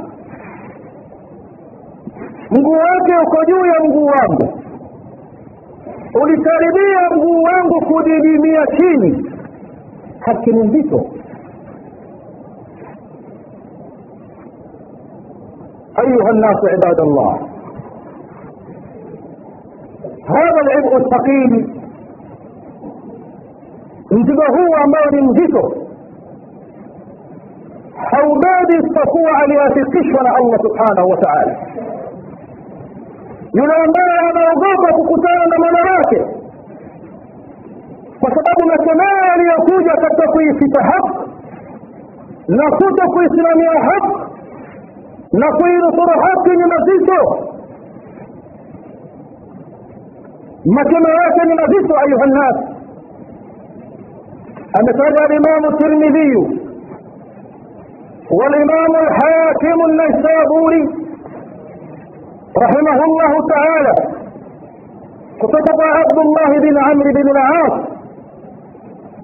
mguu 2.51 2.73
wake 2.73 3.15
uko 3.27 3.45
juu 3.45 3.65
ya 3.67 3.81
mguu 3.85 4.07
wangu 4.07 4.59
ulikaribia 6.23 7.01
mguu 7.17 7.43
wangu 7.43 7.81
kudidimia 7.87 8.67
chini 8.67 9.31
haki 10.21 10.53
ni 10.53 10.63
nzito 10.69 11.05
أيها 15.99 16.31
الناس 16.31 16.57
عباد 16.73 17.01
الله 17.01 17.33
هذا 20.29 20.61
العبء 20.65 20.97
الثقيل 20.97 21.80
mzigo 24.21 24.43
huu 24.55 24.75
ambao 24.85 25.05
ni 25.13 25.21
mzito 25.23 25.63
haubebi 28.11 28.75
isipokuwa 28.81 29.39
aliyeafikishwa 29.43 30.23
na 30.23 30.31
allah 30.37 30.59
subhanahu 30.67 31.09
wa 31.11 31.17
taala. 31.17 31.57
Yule 33.55 33.75
ambaye 33.85 34.19
anaogopa 34.31 34.93
kukutana 34.97 35.47
na 35.47 35.57
mola 35.59 35.93
wake 35.97 36.19
kwa 38.21 38.31
sababu 38.35 38.63
masemeo 38.73 39.33
aliyokuja 39.35 39.93
katika 40.03 40.33
kuifita 40.33 40.83
haq 40.83 41.07
na 42.49 42.71
kuto 42.71 43.07
kuisimamia 43.13 43.71
haq 43.71 44.05
na 45.33 45.47
kuinusuru 45.53 46.21
haki 46.21 46.51
ni 46.51 46.65
mazito. 46.73 47.47
Makemeo 50.67 51.15
yake 51.25 51.41
ni 51.49 51.55
mazito 51.55 51.95
ayuha 51.99 52.27
nnas 52.27 52.70
ametaja 54.79 55.21
alimamu 55.25 55.69
tirmidhiyu 55.79 56.45
والإمام 58.39 58.93
الحاكم 59.05 59.79
النيسابوري 59.89 60.85
رحمه 62.65 62.99
الله 63.09 63.33
تعالى. 63.55 63.95
كتب 65.43 65.79
عبد 65.99 66.19
الله 66.27 66.51
بن 66.65 66.77
عمرو 66.87 67.11
بن 67.19 67.29
العاص. 67.37 67.75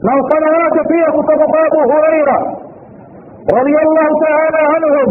من 0.08 0.16
صلوات 0.32 0.76
فيه 0.90 1.06
كتب 1.28 1.50
أبو 1.66 1.80
هريرة 1.92 2.38
رضي 3.58 3.76
الله 3.86 4.08
تعالى 4.26 4.60
عنهم. 4.74 5.10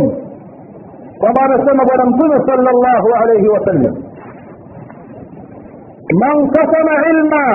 وما 1.24 1.44
نسمى 1.54 1.84
ولم 1.90 2.10
صلى 2.50 2.70
الله 2.76 3.04
عليه 3.20 3.46
وسلم. 3.54 3.94
من 6.24 6.36
كتم 6.56 6.88
علما 7.04 7.48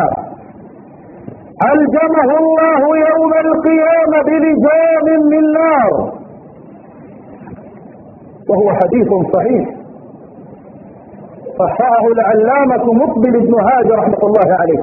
ألجمه 1.68 2.28
الله 2.42 2.80
يوم 3.08 3.32
القيامة 3.46 4.18
بلجام 4.26 5.06
من 5.32 5.42
نار. 5.52 5.92
وهو 8.48 8.68
حديث 8.80 9.08
صحيح. 9.34 9.68
صححه 11.58 12.04
العلامة 12.16 12.84
مقبل 13.02 13.32
بن 13.46 13.54
هاجر 13.68 13.94
رحمة 13.98 14.22
الله 14.28 14.48
عليه. 14.60 14.82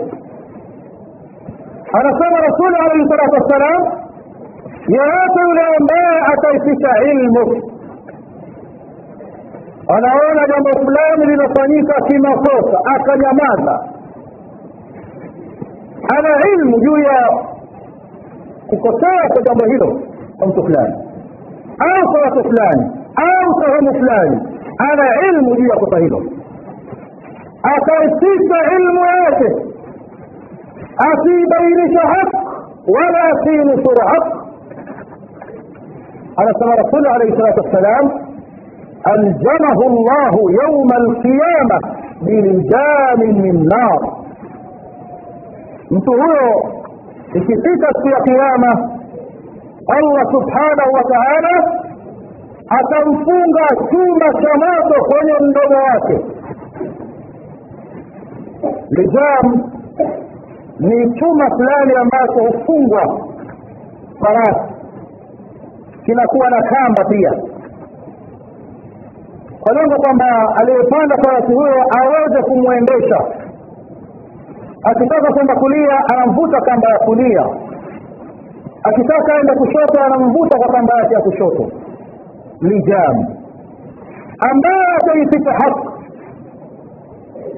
حرص 1.93 2.19
الرسول 2.31 2.73
عليه 2.83 2.99
الصلاة 3.03 3.31
والسلام 3.37 3.81
يا 4.97 5.05
رسول 5.23 5.47
الله 5.51 5.71
ما 5.91 6.05
أتيتك 6.33 6.83
علمك؟ 7.03 7.51
أنا 9.95 10.07
أولد 10.17 10.39
جمع 10.51 10.71
فلان 10.85 11.19
لنصنيك 11.29 11.89
في 12.07 12.15
مصوص 12.27 12.67
أكل 12.95 13.21
ماذا؟ 13.41 13.96
Ana 16.15 16.47
ilmu 16.53 16.79
juu 16.79 16.97
ya 16.97 17.29
kukosea 18.67 19.29
kwa 19.33 19.41
jambo 19.41 19.65
hilo 19.65 20.01
kwa 20.37 20.47
mtu 20.47 20.63
fulani 20.63 20.93
au 21.79 22.11
kwa 22.11 22.21
watu 22.21 22.43
fulani 22.49 22.91
au 23.15 23.61
sehemu 23.61 23.93
fulani 23.99 24.41
ana 24.77 25.27
ilmu 25.27 25.55
juu 25.55 25.67
ya 25.67 25.75
kosa 25.75 25.97
hilo 25.99 26.21
akaificha 27.63 28.59
ilmu 28.77 29.05
yake 29.05 29.55
asibainisha 30.97 32.01
haq 32.07 32.33
wala 32.87 33.19
asinusuru 33.23 34.07
haq 34.07 34.25
anasema 36.37 36.75
rasuli 36.75 37.07
alaihi 37.15 37.37
salatu 37.37 37.59
wassalam 37.65 38.11
aljamahu 39.03 39.83
llahu 40.05 40.49
yauma 40.51 40.95
alqiyama 40.95 41.79
bilijamin 42.21 43.41
min 43.41 43.63
nar 43.65 43.99
mtu 45.91 46.12
huyo 46.12 46.63
ikifika 47.34 47.88
siku 47.93 48.08
ya 48.10 48.19
kiama 48.23 48.89
allah 49.97 50.26
subhanahu 50.32 50.93
wa 50.93 51.04
taala 51.04 51.73
atamfunga 52.69 53.67
chuma 53.91 54.34
cha 54.41 54.54
moto 54.65 55.04
kwenye 55.06 55.34
mdomo 55.41 55.78
wake. 55.84 56.26
Lijam 58.89 59.63
ni 60.80 61.13
chuma 61.19 61.50
fulani 61.50 61.93
ambacho 62.02 62.39
hufungwa 62.58 63.19
farasi. 64.19 64.73
Kinakuwa 66.06 66.50
na 66.50 66.62
kamba 66.62 67.04
pia. 67.10 67.32
Kwa 69.60 69.73
lengo 69.73 69.95
kwamba 69.95 70.26
aliyepanda 70.56 71.15
farasi 71.23 71.54
huyo 71.54 71.76
aweze 72.00 72.41
kumwendesha 72.41 73.17
akitaka 74.89 75.34
kwenda 75.34 75.56
kulia 75.56 75.97
anamvuta 76.13 76.62
kamba 76.62 76.88
ya 76.89 77.00
kulia. 77.00 77.43
Akitaka 78.84 79.34
aende 79.34 79.54
kushoto 79.56 80.04
anamvuta 80.06 80.58
kwa 80.58 80.67
kamba 80.73 80.93
yake 81.00 81.13
ya 81.13 81.21
kushoto. 81.21 81.71
Lijam. 82.62 83.15
Ambaye 84.52 84.86
ataificha 85.02 85.52
haki 85.52 85.88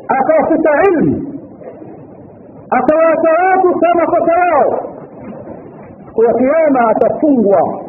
akawafuta 0.07 0.71
ilmu 0.89 1.25
akawaacha 2.69 3.31
watu 3.45 3.79
kama 3.79 4.05
kosa 4.05 4.33
yao 4.39 4.79
ya 6.27 6.33
kiama 6.33 6.89
atafungwa. 6.89 7.79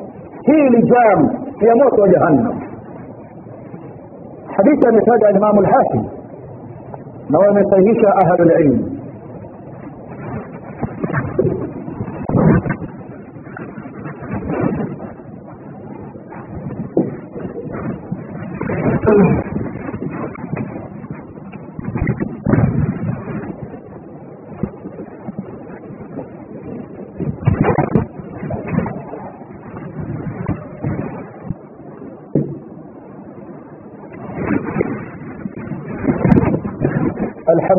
Hii 0.42 0.68
lijam 0.68 1.30
ya 1.60 1.76
moto 1.76 2.02
wa 2.02 2.08
jahannam. 2.08 2.60
Hadithi 4.56 4.86
ametaja 4.88 5.28
alimamu 5.28 5.60
lhakim 5.60 6.04
na 7.28 7.38
wamesahihisha 7.38 8.08
ahlu 8.16 8.44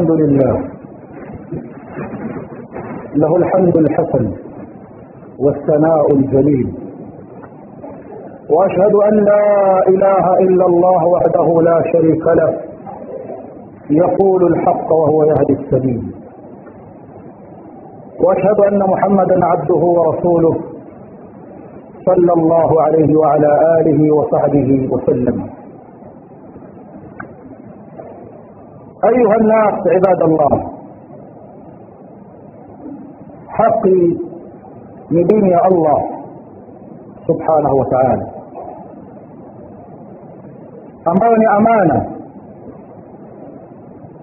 الحمد 0.01 0.21
لله. 0.21 0.53
له 3.15 3.35
الحمد 3.35 3.77
الحسن 3.77 4.31
والثناء 5.39 6.13
الجليل. 6.13 6.73
وأشهد 8.49 8.95
أن 8.95 9.15
لا 9.31 9.45
إله 9.87 10.25
إلا 10.39 10.65
الله 10.65 11.07
وحده 11.07 11.61
لا 11.61 11.83
شريك 11.93 12.27
له. 12.27 12.51
يقول 13.89 14.53
الحق 14.53 14.91
وهو 14.91 15.23
يهدي 15.23 15.53
السبيل. 15.53 16.03
وأشهد 18.23 18.59
أن 18.73 18.79
محمدا 18.79 19.45
عبده 19.45 19.83
ورسوله 19.97 20.55
صلى 22.05 22.33
الله 22.33 22.81
عليه 22.81 23.17
وعلى 23.17 23.51
آله 23.79 24.15
وصحبه 24.15 24.89
وسلم. 24.91 25.60
أيها 29.09 29.35
الناس 29.41 29.87
عباد 29.87 30.21
الله 30.23 30.71
حقي 33.49 34.01
من 35.11 35.23
دين 35.23 35.45
يا 35.45 35.61
الله 35.67 35.99
سبحانه 37.27 37.73
وتعالى 37.73 38.27
ni 41.37 41.45
amana 41.45 42.05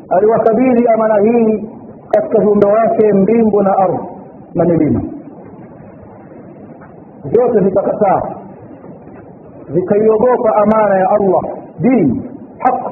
aliwakabidhi 0.09 0.89
amana 0.89 1.15
hii 1.21 1.69
katika 2.09 2.39
viumbe 2.41 2.67
wake 2.69 3.13
mbingu 3.13 3.63
na 3.63 3.79
ardhi 3.79 3.99
na 4.55 4.65
milima 4.65 5.01
vyote 7.25 7.61
vikakataa 7.61 8.23
vikaiogopa 9.69 10.57
amana 10.57 10.99
ya 10.99 11.11
allah 11.11 11.43
dini 11.79 12.31
haq 12.59 12.88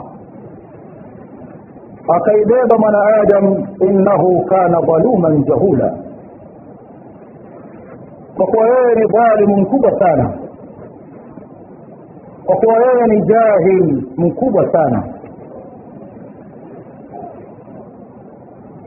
akaibeba 2.08 2.78
mwanaadamu 2.78 3.66
innahu 3.80 4.44
kana 4.44 4.80
dhaluman 4.80 5.44
jahula. 5.44 5.98
Kwa 8.36 8.46
kuwa 8.46 8.66
yeye 8.66 8.94
ni 8.94 9.06
dhalimu 9.06 9.56
mkubwa 9.56 9.98
sana. 9.98 10.32
Kwa 12.46 12.56
kuwa 12.56 12.74
yeye 12.74 13.06
ni 13.06 13.22
jahil 13.26 14.02
mkubwa 14.16 14.72
sana. 14.72 15.02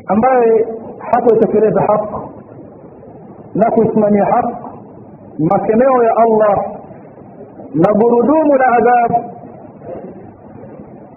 Ambaye 0.07 0.67
hakuitekeleza 0.99 1.81
haq 1.81 2.21
na 3.55 3.71
kuisimamia 3.71 4.25
haq 4.25 4.45
makemeo 5.39 6.03
ya 6.03 6.11
allah 6.17 6.57
na 7.73 7.93
gurudumu 7.93 8.53
la 8.57 8.65
adhab 8.67 9.23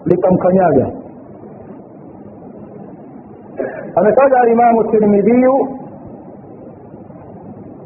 litamkanyaga 0.05 0.87
alimamu 3.95 4.83
tirmidhiyu 4.91 5.53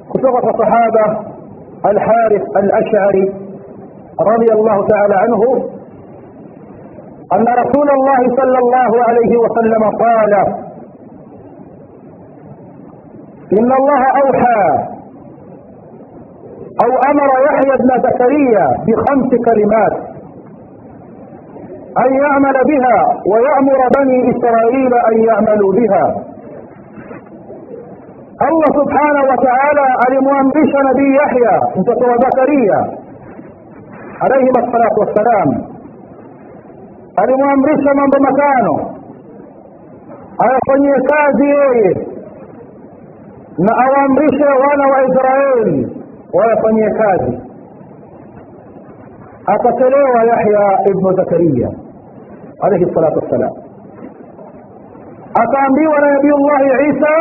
kutoka 0.10 0.42
kwa 0.42 0.54
sahaba 0.66 1.24
alharith 1.84 2.56
alashari 2.56 3.34
رضي 4.18 4.50
الله 4.54 4.88
تعالى 4.88 5.16
عنه 5.16 5.42
أن 7.34 7.46
رسول 7.62 7.90
الله 7.98 8.20
صلى 8.40 8.58
الله 8.64 8.92
عليه 9.08 9.34
وسلم 9.38 9.84
قال 10.04 10.34
إن 13.60 13.70
الله 13.80 14.02
أوحى 14.24 14.64
أو 16.84 16.90
أمر 17.12 17.30
يحيى 17.48 17.74
بن 17.82 17.90
زكريا 18.06 18.66
بخمس 18.88 19.32
كلمات. 19.48 19.94
أن 22.04 22.10
يعمل 22.24 22.58
بها 22.72 22.98
ويأمر 23.32 23.80
بني 23.98 24.18
إسرائيل 24.32 24.94
أن 25.10 25.16
يعملوا 25.30 25.72
بها. 25.80 26.06
الله 28.48 28.70
سبحانه 28.82 29.22
وتعالى 29.32 29.88
لمؤمنش 30.14 30.72
نبي 30.90 31.08
يحيى 31.22 31.56
انتصر 31.78 32.10
زكريا. 32.26 32.80
عليهما 34.24 34.60
الصلاة 34.66 34.96
والسلام. 35.02 35.50
لمؤمنش 37.30 37.84
من 38.00 38.08
بمكانه. 38.14 38.76
أيقني 40.48 40.94
كازي 41.10 42.08
na 43.66 43.74
awaamrishe 43.86 44.44
wana 44.46 44.86
wa 44.88 45.04
israeli 45.04 45.98
wayafanyie 46.34 46.90
kazi 46.90 47.40
akatelewa 49.46 50.24
yahya 50.24 50.80
ibnu 50.92 51.14
zakariya 51.14 51.70
عليه 52.64 52.86
الصلاة 52.86 53.14
والسلام. 53.16 53.54
أتأنبيه 55.44 55.92
نبي 56.18 56.32
الله 56.40 56.62
عيسى؟ 56.82 57.18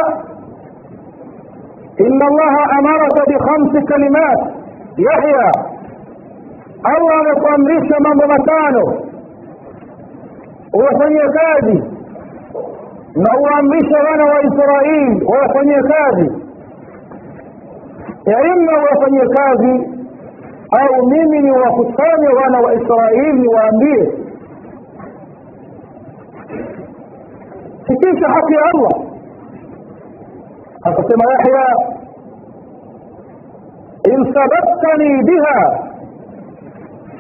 إن 2.01 2.21
الله 2.31 2.55
أمرك 2.79 3.17
بخمس 3.31 3.73
كلمات. 3.91 4.41
يحيى 4.99 5.51
أول 6.97 7.27
قمرش 7.45 7.89
من 8.07 8.17
مكانه. 8.35 8.87
وفني 10.81 11.23
كادي 11.39 11.79
نور 13.25 13.49
أمرش 13.61 13.91
أنا 14.15 14.25
وإسرائيل 14.33 15.15
وفني 15.33 15.77
كادي 15.91 16.29
إما 18.29 18.75
وفني 18.87 19.23
كادي 19.37 19.77
أو 20.81 21.07
ميمني 21.11 21.51
وفتاني 21.53 22.29
وأنا 22.37 22.59
وإسرائيل 22.59 23.37
وأمريش 23.55 24.26
كيف 27.87 28.25
حق 28.35 28.49
يا 28.59 28.71
الله 28.75 28.95
حسنا 30.85 31.25
يحيى 31.35 31.67
إن 34.13 34.25
صدقتني 34.37 35.13
بها 35.29 35.61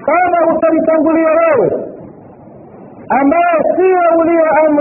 كان 0.06 0.32
أسرقا 0.50 1.18
يا 1.26 1.32
راوي 1.40 1.70
أما 3.20 3.44
سوى 3.76 4.24
لي 4.28 4.38
أن 4.62 4.76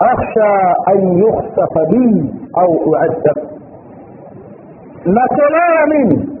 أخشى 0.00 0.52
أن 0.88 1.18
يخسف 1.18 1.74
بي 1.90 2.30
أو 2.58 2.94
أعذب 2.94 3.38
لكلام 5.06 5.26
كلامي 5.36 6.36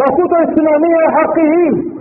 وكتب 0.00 0.32
إسلامية 0.48 1.06
حقيقي 1.16 1.99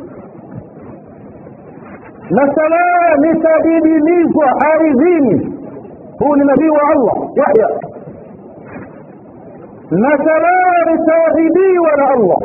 nachelea 2.29 3.15
nitadidimizwa 3.21 4.45
ardhini. 4.73 5.55
Huu 6.19 6.35
ni 6.35 6.45
nabii 6.45 6.69
wa 6.69 6.81
allah 6.89 7.15
yahya. 7.35 7.79
Nachelea 9.91 10.85
nitaadhibiwa 10.91 11.91
na 11.97 12.09
allah. 12.09 12.37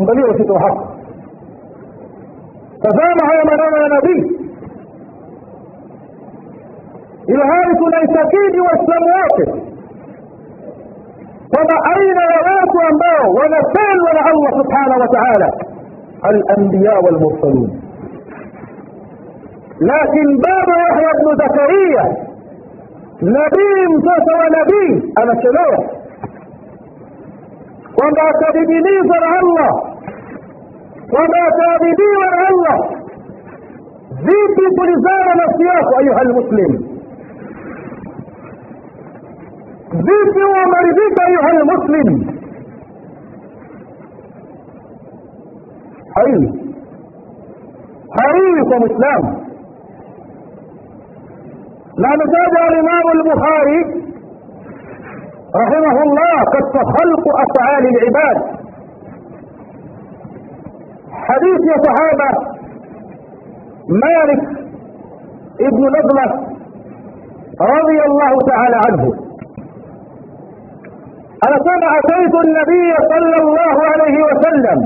Angalia 0.00 0.26
uzito 0.26 0.52
wa 0.54 0.60
hapa. 0.60 0.86
Tazama 2.82 3.26
haya 3.26 3.44
maneno 3.44 3.82
ya 3.82 3.88
nabii. 3.88 4.36
Ilhali 7.26 7.76
tunaitakidi 7.78 8.60
waislamu 8.60 9.06
wote 9.06 9.62
وما 11.54 11.76
أين 11.96 12.16
الواقع 12.28 12.82
أمباه 12.92 13.24
ونسال 13.38 13.96
ولا 14.06 14.22
الله 14.32 14.50
سبحانه 14.62 14.96
وتعالى؟ 15.02 15.48
الأنبياء 16.30 17.04
والمرسلين 17.04 17.70
لكن 19.92 20.26
باب 20.46 20.68
يحيى 20.84 21.10
بن 21.20 21.28
زكريا 21.42 22.04
نبي 23.22 23.70
مسوس 23.92 24.26
ونبي 24.40 25.12
أنا 25.22 25.34
شلوه 25.42 25.78
وما 28.02 28.26
تبديني 28.42 28.94
فرع 29.10 29.32
الله. 29.44 29.70
وما 31.16 31.44
تبديني 31.60 32.16
ورع 32.20 32.48
الله. 32.52 32.78
ذيبي 34.26 34.66
كل 34.78 34.90
زارة 35.06 35.54
أيها 36.00 36.22
المسلم. 36.22 36.89
ذيكي 39.94 40.44
ومرضيك 40.44 41.16
أيها 41.28 41.50
المسلم. 41.60 42.40
حريص. 46.16 46.50
حريص 48.18 48.68
الإسلام 48.72 49.22
لا 51.98 52.10
نتابع 52.22 52.62
الإمام 52.68 53.06
البخاري 53.16 53.80
رحمه 55.56 56.02
الله 56.02 56.36
قد 56.54 56.64
تخلق 56.72 57.24
أفعال 57.44 57.84
العباد. 57.86 58.60
حديث 61.12 61.60
يا 61.70 61.76
صحابة 61.86 62.30
مالك 63.88 64.42
ابن 65.60 65.82
نضله 65.96 66.30
رضي 67.60 67.98
الله 68.08 68.32
تعالى 68.48 68.76
عنه. 68.86 69.29
أنا 71.46 71.56
أتيت 71.98 72.34
النبي 72.44 72.86
صلى 73.12 73.36
الله 73.44 73.76
عليه 73.90 74.16
وسلم 74.28 74.78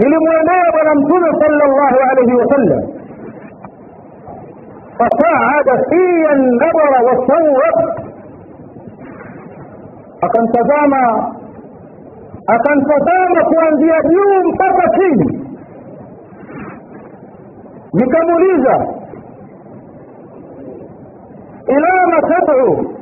للمؤمنين 0.00 0.66
ولم 0.76 0.98
صلى 1.42 1.64
الله 1.68 1.94
عليه 2.10 2.30
وسلم. 2.40 2.80
فصعد 4.98 5.68
في 5.90 6.02
النظر 6.32 6.92
والصوت. 7.06 8.04
akantazama 10.24 11.04
akantazama 12.46 13.40
kuanzia 13.44 14.00
juu 14.10 14.48
mpaka 14.52 14.88
chini 14.98 15.40
nikamuuliza 17.92 18.86
ila 21.66 22.06
ma 22.06 22.20
tad'u 22.28 22.93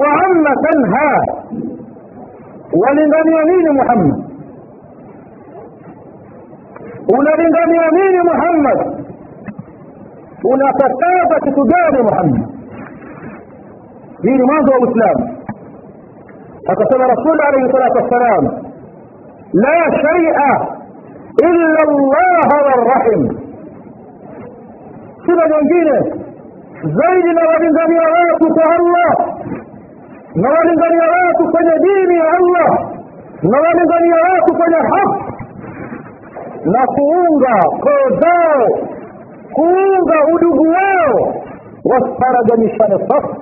وعما 0.00 0.52
تنهى. 0.66 1.12
ولمن 2.82 3.26
يمين 3.38 3.66
محمد. 3.80 4.18
ولمن 7.12 7.68
يمين 7.84 8.16
محمد. 8.30 8.78
ونفتابة 10.48 11.44
تجار 11.56 11.94
محمد. 12.08 12.46
دين 14.22 14.40
ماذا 14.52 14.72
الإسلام 14.76 15.18
قال 16.68 17.10
رسول 17.10 17.40
عليه 17.40 17.62
الصلاة 17.66 17.94
والسلام 17.96 18.42
لا 19.54 19.80
شيء 19.90 20.38
إلا 21.44 21.82
الله 21.88 22.48
والرحم. 22.66 23.22
سنة 25.26 25.44
جنجينة 25.52 25.98
زين 26.84 27.26
ما 27.34 27.58
بين 27.60 27.70
ذنبي 27.78 27.98
الله. 28.80 29.12
Na 30.42 30.48
walingania 30.50 31.02
watu 31.16 31.50
kwenye 31.52 31.74
dini 31.84 32.18
ya 32.18 32.24
allah. 32.38 32.68
Na 33.42 33.58
walingania 33.60 34.14
watu 34.30 34.54
kwenye 34.58 34.76
haki 34.76 35.24
na 36.64 36.86
kuunga 36.86 37.54
koo 37.80 38.16
zao. 38.20 38.88
Kuunga 39.52 40.16
udugu 40.34 40.62
wao. 40.70 41.34
Wasfaraganishane 41.84 42.98
safu 43.08 43.36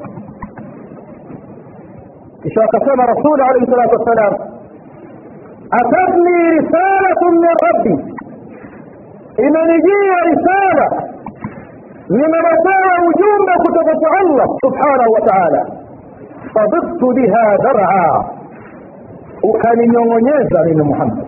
kisha 2.43 2.65
akasema 2.65 3.07
rasuli 3.07 3.43
alaihi 3.43 3.67
salatu 3.71 3.95
wassalam 3.97 4.35
atatni 5.71 6.51
risalatu 6.51 7.25
min 7.31 7.43
rabbi. 7.65 7.95
Imenijia 9.39 10.17
risala. 10.25 11.03
Nimeletewa 12.09 12.93
ujumbe 13.09 13.53
kutoka 13.67 13.95
kwa 14.01 14.19
allah 14.21 14.47
subhanahu 14.65 15.13
wa 15.13 15.21
taala 15.21 15.67
فضبت 16.55 17.03
بها 17.17 17.47
درعا 17.67 18.11
وكان 19.47 19.79
يونيزا 19.95 20.61
من 20.69 20.79
محمد. 20.91 21.27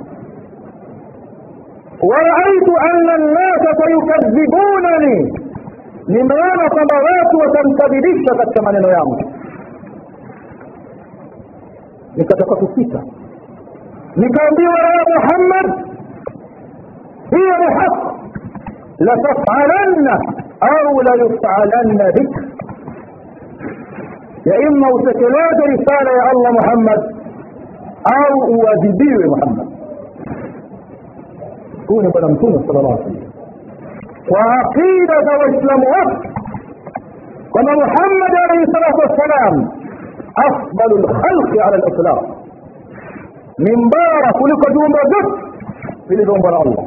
ورأيت 2.10 2.68
أن 2.90 3.08
الناس 3.20 3.62
سيكذبونني. 3.80 5.18
لمعنى 6.14 6.64
صبرات 6.78 7.30
وتنكذبش 7.40 8.24
فتك 8.38 8.56
من 8.66 8.74
نيام 8.86 9.08
نكتك 12.18 12.50
كفيتا 12.60 13.00
نكام 14.22 14.50
بي 14.56 14.64
ورأى 14.72 15.00
محمد. 15.16 15.68
هي 17.34 17.48
بحق 17.62 17.96
لتفعلن 19.06 20.08
أو 20.70 21.00
ليفعلن 21.08 22.00
بك. 22.16 22.34
يا 24.48 24.56
إما 24.68 24.86
وتكلاد 24.94 25.58
رسالة 25.74 26.10
يا 26.20 26.30
الله 26.32 26.50
محمد. 26.60 27.00
أو 28.16 28.32
وذبير 28.62 29.20
محمد. 29.36 29.66
كون 31.88 32.04
بلمتون 32.14 32.54
الصلاة 32.54 32.98
وعقيدة 34.32 35.26
وإسلام 35.40 35.80
وقت. 35.96 36.20
ان 37.60 37.68
محمد 37.82 38.32
عليه 38.44 38.62
الصلاة 38.68 38.96
والسلام 39.02 39.54
أفضل 40.46 40.90
الخلق 41.00 41.50
على 41.64 41.76
الإسلام 41.76 42.18
من 43.66 43.78
بارك 43.96 44.26
كلك 44.42 44.62
دون 44.76 44.88
بذك 44.96 45.26
في 46.08 46.14
دون 46.24 46.36
الله. 46.36 46.86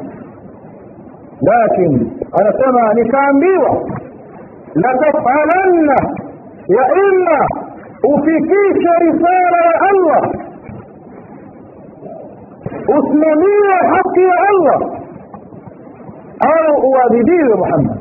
لكن 1.50 1.90
أنا 2.40 2.50
سمع 2.62 2.84
نكام 3.00 3.32
بيوة. 3.40 3.72
لتفعلن 4.76 5.88
وإلا 6.74 7.40
أفكيك 8.12 8.82
رسالة 9.06 9.60
يا 9.70 9.90
الله 9.92 10.22
أسلمي 12.98 13.68
حق 13.92 14.16
الله 14.50 14.80
أو 16.44 16.74
أوابدي 16.86 17.40
محمد 17.62 18.00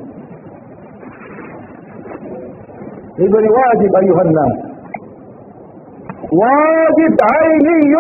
إذا 3.20 3.39
واجب 3.57 3.95
أيها 4.03 4.22
الناس 4.22 4.55
واجب 6.41 7.15
عيني 7.34 7.95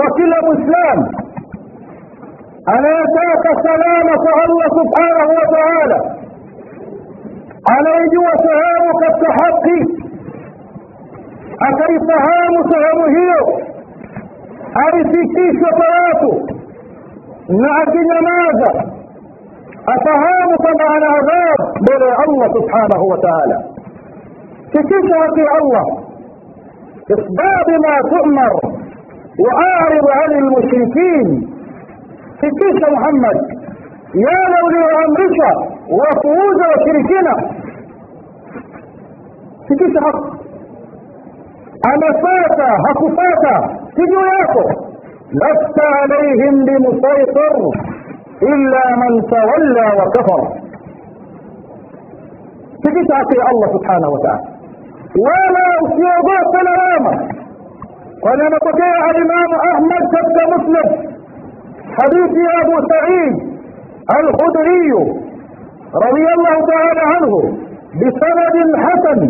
وكل 0.00 0.32
مسلم 0.48 0.98
أن 2.68 2.84
يأتاك 2.84 3.44
سلامة 3.64 4.24
الله 4.44 4.68
سبحانه 4.80 5.28
وتعالى 5.40 6.11
عليك 7.70 8.14
وسهامك 8.26 9.02
التحقي. 9.12 9.80
أكري 11.68 11.98
سهام 12.10 12.54
سهام 12.70 12.98
هيو. 13.16 13.42
أري 14.84 15.02
سيكيش 15.12 15.56
وطراتو 15.64 16.32
نعك 17.62 17.94
نمازا 18.12 18.72
أسهام 19.94 20.50
طبعا 20.66 20.96
العذاب 21.02 21.58
بل 21.88 22.02
الله 22.24 22.48
سبحانه 22.58 23.02
وتعالى. 23.12 23.58
سيكيش 24.72 25.06
وطي 25.20 25.44
الله. 25.60 25.86
إصباب 27.14 27.68
ما 27.86 27.96
تؤمر. 28.10 28.52
وأعرض 29.44 30.06
عن 30.18 30.30
المشركين. 30.42 31.26
سيكيش 32.40 32.82
محمد. 32.94 33.36
يا 34.14 34.38
لولي 34.52 34.82
أمرشا 35.04 35.71
wapuuza 36.00 36.64
washirikina 36.72 37.34
fikisha 39.68 40.00
haki 40.00 40.24
amefata 41.92 42.66
hakufata 42.86 43.70
si 43.96 44.02
juu 44.10 44.26
yako 44.38 44.64
lasta 45.42 45.86
alaihim 46.02 46.64
bimusaitir 46.64 47.54
illa 48.40 48.84
man 49.02 49.22
tawalla 49.30 49.86
wa 49.98 50.10
kafar 50.10 50.42
fikisha 52.82 53.14
haki 53.16 53.38
ya 53.38 53.46
allah 53.46 53.68
subhanahu 53.72 54.12
wa 54.12 54.20
taala 54.20 54.48
wala 55.26 55.64
usiogope 55.82 56.58
lawama 56.68 57.12
kwani 58.20 58.42
anapokea 58.42 59.04
alimamu 59.08 59.56
ahmad 59.74 60.02
katika 60.16 60.56
muslim 60.56 61.12
حديث 61.96 62.34
أبو 62.62 62.76
سعيد 62.92 63.34
الخدري 64.20 64.92
رضي 65.94 66.26
الله 66.36 66.56
تعالى 66.72 67.02
عنه 67.12 67.32
بسند 68.00 68.76
حسن. 68.84 69.20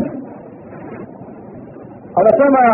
هذا 2.19 2.31
كما 2.39 2.67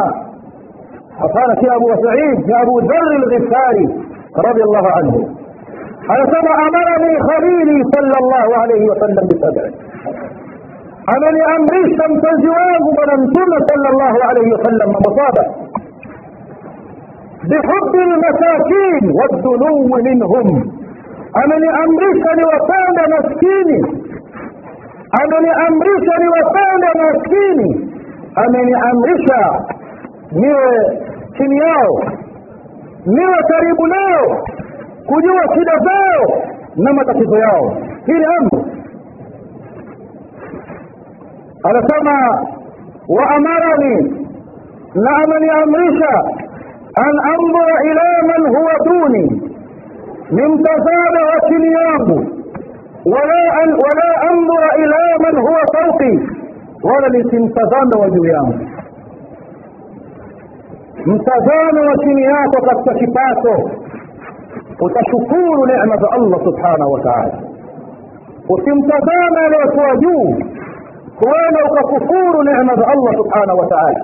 قال 1.35 1.51
في 1.61 1.67
أبو 1.77 1.89
سعيد 2.05 2.37
في 2.47 2.53
أبو 2.63 2.81
ذر 2.81 3.11
الغفاري 3.21 3.87
رضي 4.49 4.63
الله 4.63 4.87
عنه. 4.97 5.15
هذا 6.11 6.25
كما 6.25 6.53
أمرني 6.67 7.15
خليلي 7.29 7.79
صلى 7.95 8.17
الله 8.23 8.49
عليه 8.61 8.83
وسلم 8.91 9.25
بسبع. 9.29 9.65
أمني 11.17 11.43
أمري 11.57 11.83
شمس 11.99 12.25
الجواب 12.35 12.83
ونمتم 12.99 13.51
صلى 13.71 13.89
الله 13.93 14.15
عليه 14.29 14.49
وسلم 14.55 14.89
مصابة. 15.07 15.45
بحب 17.51 17.95
المساكين 18.09 19.05
والدنو 19.19 19.75
منهم. 20.09 20.78
ameniamrisha 21.35 22.35
niwapende 22.37 23.03
maskini. 23.11 23.79
Ameniamrisha 25.23 26.13
niwapende 26.19 26.89
maskini. 27.03 27.91
Ameniamrisha 28.35 29.61
niwe 30.33 30.99
chini 31.37 31.57
yao. 31.59 32.13
Niwe 33.07 33.37
karibu 33.49 33.87
nao. 33.87 34.45
Kujua 35.07 35.43
shida 35.55 35.73
zao 35.85 36.43
na 36.77 36.93
matatizo 36.93 37.37
yao. 37.39 37.77
Hii 38.07 38.13
ni 38.13 38.25
amri. 38.25 38.65
Anasema 41.65 42.45
waamarani 43.09 44.27
na 44.95 45.11
ameniamrisha 45.25 46.13
an 46.95 47.19
andhura 47.33 47.85
ila 47.85 48.27
man 48.27 48.57
huwa 48.57 48.73
duni. 48.85 49.38
من 50.33 50.49
تزاد 50.67 51.17
وسنياه 51.31 52.09
ولا 53.13 53.43
أن 53.63 53.69
ولا 53.85 54.11
أنظر 54.31 54.63
إلى 54.81 55.03
من 55.25 55.35
هو 55.47 55.57
فوقي. 55.75 56.15
ولا 56.89 57.09
لتنتزان 57.15 57.91
وجويانه 58.03 58.59
انتزان 61.13 61.77
وسنياه 61.89 62.53
قد 62.69 62.79
تشفاته. 62.89 63.59
وتشكور 64.83 65.57
نعمة 65.73 66.03
الله 66.17 66.39
سبحانه 66.49 66.87
وتعالى. 66.95 67.33
وتنتزان 68.51 69.37
وتواجوه 69.61 70.31
كوانا 71.21 71.61
وكفور 71.75 72.43
نعمة 72.51 72.81
الله 72.95 73.13
سبحانه 73.23 73.55
وتعالى. 73.61 74.03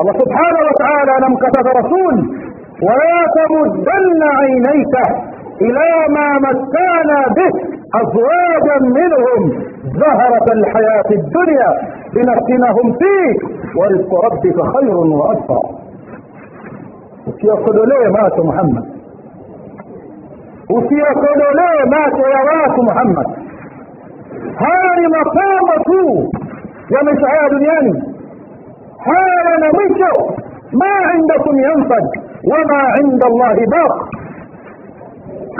الله 0.00 0.12
سبحانه 0.22 0.60
وتعالى 0.68 1.12
لم 1.24 1.34
كتب 1.44 1.66
رسول 1.80 2.14
ولا 2.86 3.18
تمدن 3.36 4.20
عينيك 4.38 4.94
إلى 5.60 5.90
ما 6.16 6.28
متعنا 6.46 7.20
به 7.36 7.52
أزواجا 8.00 8.76
منهم 8.98 9.40
زهرة 10.02 10.46
الحياة 10.52 11.08
الدنيا 11.10 11.70
لنفتنهم 12.16 12.86
فيه 13.00 13.30
ورزق 13.78 14.10
ربك 14.26 14.58
خير 14.74 14.96
وأبقى. 14.96 15.60
وسيقولوا 17.26 17.86
ليه 17.86 18.08
مات 18.08 18.38
محمد. 18.40 18.84
وسيقولوا 20.70 21.52
ليه 21.60 21.80
مات 21.94 22.14
يا 22.34 22.82
محمد. 22.88 23.26
هاي 24.62 25.06
مقامك 25.18 25.88
ومش 26.92 27.20
عيا 27.30 27.48
دنياني 27.48 27.94
هاي 29.06 29.32
أنا 29.56 29.68
مشوا 29.78 30.30
ما 30.80 30.92
عندكم 31.10 31.54
ينفج 31.68 32.31
wama 32.50 32.80
inda 33.02 33.26
allahi 33.26 33.66
baq 33.66 33.92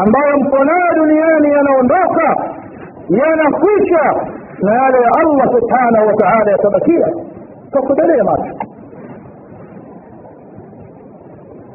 ambayo 0.05 0.37
mko 0.39 0.65
nayo 0.65 0.95
duniani 0.95 1.49
yanaondoka 1.57 2.29
yanakwisha 3.09 4.05
na 4.63 4.73
yale 4.83 4.99
ya 5.03 5.11
allah 5.23 5.47
subhanahu 5.57 6.07
wa 6.07 6.15
taala 6.15 6.51
yatabakia 6.51 7.07
takudalie 7.73 8.23
macho 8.23 8.55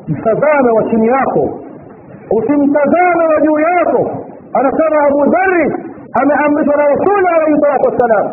mtazame 0.07 0.69
wa 0.71 0.83
chini 0.83 1.07
yako 1.07 1.59
usimtazame 2.37 3.25
wa 3.33 3.41
juu 3.41 3.59
yako 3.59 4.11
anasema 4.53 5.03
abu 5.07 5.25
dhari 5.31 5.73
ameamrishwa 6.21 6.75
na 6.77 6.83
rasuli 6.87 7.27
alaihi 7.35 7.61
salatu 7.61 7.85
wassalam 7.89 8.31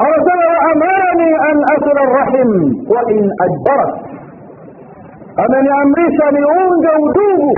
waamarani 0.00 1.34
an 1.50 1.56
asila 1.74 2.02
rahim 2.18 2.50
wa 2.88 3.12
in 3.12 3.30
ajbarat 3.44 4.11
ameniamrisha 5.36 6.30
niunge 6.30 6.88
udugu 7.02 7.52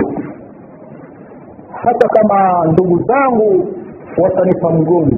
hata 1.83 2.07
kama 2.07 2.65
ndugu 2.71 3.03
zangu 3.03 3.67
watanipa 4.17 4.69
mgongo 4.69 5.17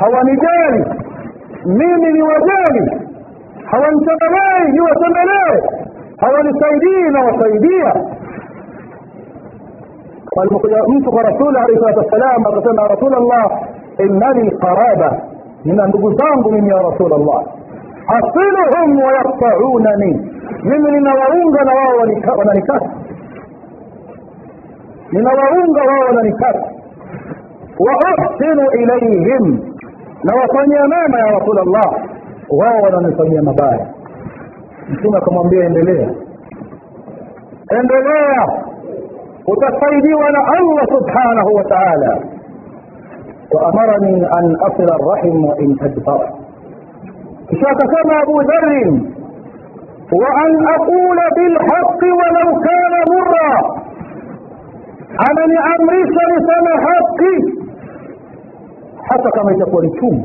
hawanijali 0.00 0.84
mimi 1.66 2.12
ni 2.12 2.22
wajali 2.22 2.90
hawanitembelei 3.64 4.72
niwatembelee 4.72 5.62
hawanisaidii 6.20 7.10
na 7.12 7.20
wasaidia 7.24 7.94
alipokuja 10.40 10.76
mtu 10.88 11.10
kwa 11.10 11.22
rasuli 11.22 11.58
alaihi 11.58 11.80
salatu 11.80 11.98
wassalam 11.98 12.46
akasema 12.46 12.88
rasul 12.88 13.14
allah 13.14 13.60
innani 13.98 14.50
qaraba 14.50 15.20
nina 15.64 15.86
ndugu 15.86 16.12
zangu 16.12 16.52
mimi 16.52 16.68
ya 16.68 16.76
rasul 16.82 17.12
allah 17.14 17.44
asiluhum 18.08 19.02
wayaktaunani 19.02 20.30
mimi 20.62 20.90
ninawaunga 20.92 21.64
na 21.64 21.72
wao 21.74 21.96
wananikata 22.38 22.90
ninawaunga 25.12 25.82
wao 25.82 26.00
wananikata 26.08 26.64
wa 27.78 27.94
ahsinu 28.08 28.62
ilaihim 28.80 29.60
na 30.24 30.34
wafanyia 30.34 30.82
mema 30.88 31.18
ya 31.18 31.38
rasul 31.38 31.58
allah 31.58 32.02
wao 32.50 32.82
wananifanyia 32.82 33.42
mabaya 33.42 33.86
mtume 34.88 35.18
akamwambia 35.18 35.64
endelea 35.66 36.10
endelea 37.80 38.46
utasaidiwa 39.46 40.30
na 40.30 40.38
allah 40.38 40.86
subhanahu 40.88 41.54
wa 41.54 41.64
taala 41.64 42.18
waamarani 43.52 44.26
an 44.38 44.56
asila 44.66 44.96
rahim 45.14 45.44
wain 45.44 45.76
adbar 45.84 46.32
kisha 47.48 47.66
akasema 47.70 48.20
abu 48.22 48.42
dharin 48.42 49.14
وأن 50.12 50.52
أقول 50.76 51.18
بالحق 51.36 52.02
ولو 52.18 52.48
كان 52.66 52.94
مرا. 53.12 53.54
انني 55.28 55.58
امرش 55.74 56.12
لسم 56.30 56.66
حقي. 56.86 57.36
حتى 59.08 59.30
كما 59.36 59.52
تكون 59.64 59.84
توم 60.00 60.16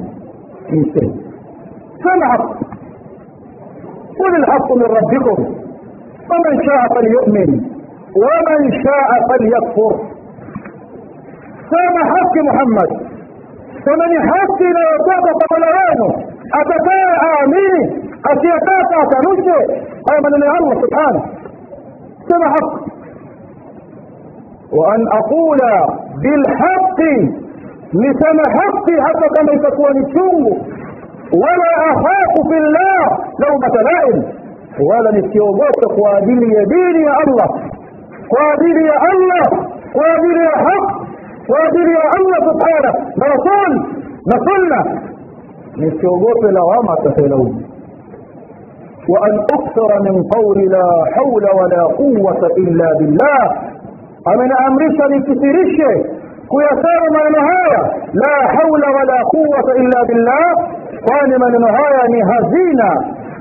إنسان. 0.74 1.12
سمع 2.04 2.36
قل 4.20 4.36
الحق 4.36 4.72
من 4.76 4.84
ربكم. 4.84 5.38
فمن 6.30 6.56
شاء 6.66 6.82
فليؤمن 6.96 7.50
ومن 8.24 8.62
شاء 8.84 9.10
فليكفر. 9.30 9.94
سمع 11.74 12.04
حق 12.16 12.36
محمد. 12.50 12.90
فمن 13.86 14.12
حق 14.32 14.62
لا 14.62 14.86
يصدق 14.96 15.40
طلعانه 15.56 16.10
اتكان 16.60 17.10
امنه 17.40 18.05
أشياء 18.32 18.58
أسيتات 18.58 18.90
أتنجد 19.04 19.48
قيما 20.08 20.30
لله 20.34 20.52
الله 20.60 20.76
سبحانه. 20.86 21.22
سمع 22.30 22.48
حق 22.56 22.74
وأن 24.78 25.02
أقول 25.20 25.60
بالحق 26.24 27.00
لسنة 28.04 28.44
حق 28.60 28.88
حتى 29.06 29.28
كما 29.36 29.70
تكون 29.70 29.96
الشوم 30.06 30.46
ولا 31.44 31.72
أخاف 31.92 32.34
في 32.50 32.58
الله 32.58 33.02
لو 33.44 33.52
متلائم 33.66 34.18
ولا 34.90 35.10
نستيوبوت 35.18 35.80
قوادين 35.98 36.42
يدين 36.44 36.96
يا 37.08 37.16
الله. 37.28 37.48
قوادين 38.34 38.78
يا 38.92 38.98
الله. 39.14 39.46
قوادين 39.96 40.38
يا 40.50 40.58
حق. 40.68 40.88
قوادين 41.50 41.88
يا 41.98 42.06
الله 42.18 42.38
سبحانه. 42.52 42.92
نصل. 43.18 43.72
نصلنا. 44.34 44.82
نستيوبوت 45.78 46.44
لوامة 46.44 46.96
تسلوني 47.06 47.65
وأن 49.12 49.34
أكثر 49.58 49.90
من 50.08 50.16
قول 50.36 50.58
لا 50.76 50.88
حول 51.16 51.46
ولا 51.60 51.84
قوة 52.02 52.42
إلا 52.58 52.88
بالله. 53.00 53.42
أمن 54.34 54.50
أمرسا 54.68 55.06
لتسيرشه 55.14 55.96
كيسار 56.52 57.02
ما 57.16 57.24
نهاية. 57.38 57.82
لا 58.24 58.38
حول 58.56 58.84
ولا 58.98 59.20
قوة 59.36 59.68
إلا 59.82 60.00
بالله. 60.08 60.46
فان 61.08 61.32
من 61.44 61.54
نهاية 61.66 62.04
نهزينا 62.16 62.92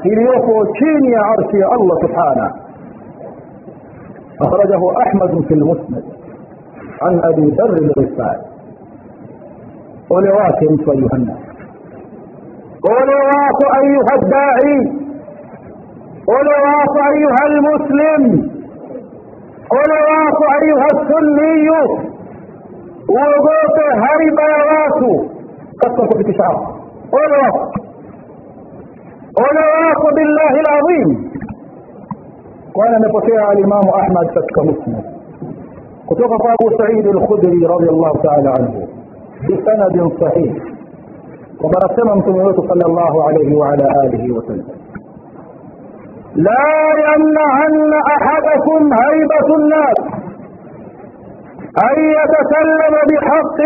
إليوكو 0.06 0.64
تشيني 0.72 1.16
عرشي 1.16 1.60
الله 1.76 1.96
سبحانه. 2.06 2.50
أخرجه 4.42 4.80
أحمد 5.06 5.44
في 5.48 5.54
المسند. 5.54 6.04
عن 7.02 7.20
أبي 7.24 7.46
ذر 7.58 7.76
الغفار 7.84 8.36
ولواك 10.10 10.62
أيها 10.62 11.16
الناس 11.16 11.38
ولواك 12.88 13.60
أيها 13.82 14.12
الداعي. 14.22 15.03
قل 16.30 16.46
واقع 16.66 17.04
ايها 17.16 17.42
المسلم. 17.50 18.22
قل 19.74 19.90
واقع 20.10 20.50
ايها 20.62 20.88
السني. 20.94 21.68
وضوط 23.16 23.76
هرب 24.04 24.38
راسه 24.72 25.28
قصة 25.82 26.08
في 26.22 26.30
الشعر 26.30 26.56
قل 27.14 27.30
واقع 27.40 27.64
قل 29.38 29.56
واقع 29.56 30.10
بالله 30.16 30.52
العظيم. 30.64 31.08
وأنا 32.76 32.98
نفسها 32.98 33.52
الإمام 33.52 33.86
أحمد 34.00 34.26
فك 34.36 34.58
مسلم. 34.58 35.02
كتب 36.10 36.30
أبو 36.54 36.66
سعيد 36.78 37.06
الخدري 37.06 37.66
رضي 37.66 37.88
الله 37.88 38.12
تعالى 38.22 38.48
عنه 38.48 38.74
بسند 39.48 40.12
صحيح. 40.20 40.52
وبرسمه 41.62 42.24
صلى 42.68 42.84
الله 42.86 43.24
عليه 43.24 43.56
وعلى 43.56 43.84
آله 44.04 44.34
وسلم. 44.36 44.83
لا 46.36 46.66
يمنعن 47.08 47.92
أحدكم 48.16 48.90
هيبة 49.02 49.48
الناس 49.56 49.98
أن 51.86 51.96
يتكلم 52.04 52.94
بحق 53.10 53.60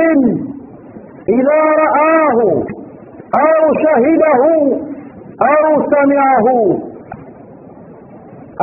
إذا 1.29 1.61
رآه 1.83 2.39
أو 3.35 3.75
شهده 3.85 4.43
أو 5.43 5.83
سمعه. 5.93 6.47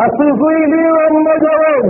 الصديقي 0.06 0.86
والمجرم 0.92 1.88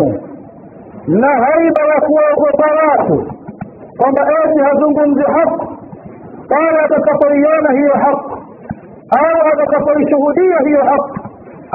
لا 1.07 1.33
هيبة 1.47 1.83
لكم 1.95 2.13
وطلاته 2.43 3.27
قم 3.99 4.15
ايتي 4.17 4.61
هزنكم 4.67 5.13
بحق؟ 5.13 5.57
قال 6.51 6.75
اذا 6.75 6.97
هي 7.71 8.03
حق. 8.03 8.27
قال 9.11 9.35
أو 9.41 9.51
اذا 9.51 9.65
كفر 9.65 9.97
هي 10.67 10.83
حق. 10.83 11.14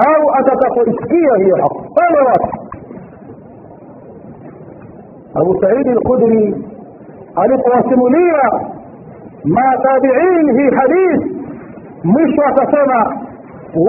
Au 0.09 0.31
atakapoisikia 0.35 1.37
hiyo 1.37 1.57
haki. 1.57 1.81
Pale 1.95 2.19
watu. 2.29 2.49
Abu 5.35 5.61
saidi 5.61 5.91
lkhudri 5.91 6.65
alipowasimulia 7.37 8.51
matabiin 9.45 10.59
hii 10.59 10.71
hadith 10.77 11.27
mwisho 12.05 12.43
akasema 12.47 13.17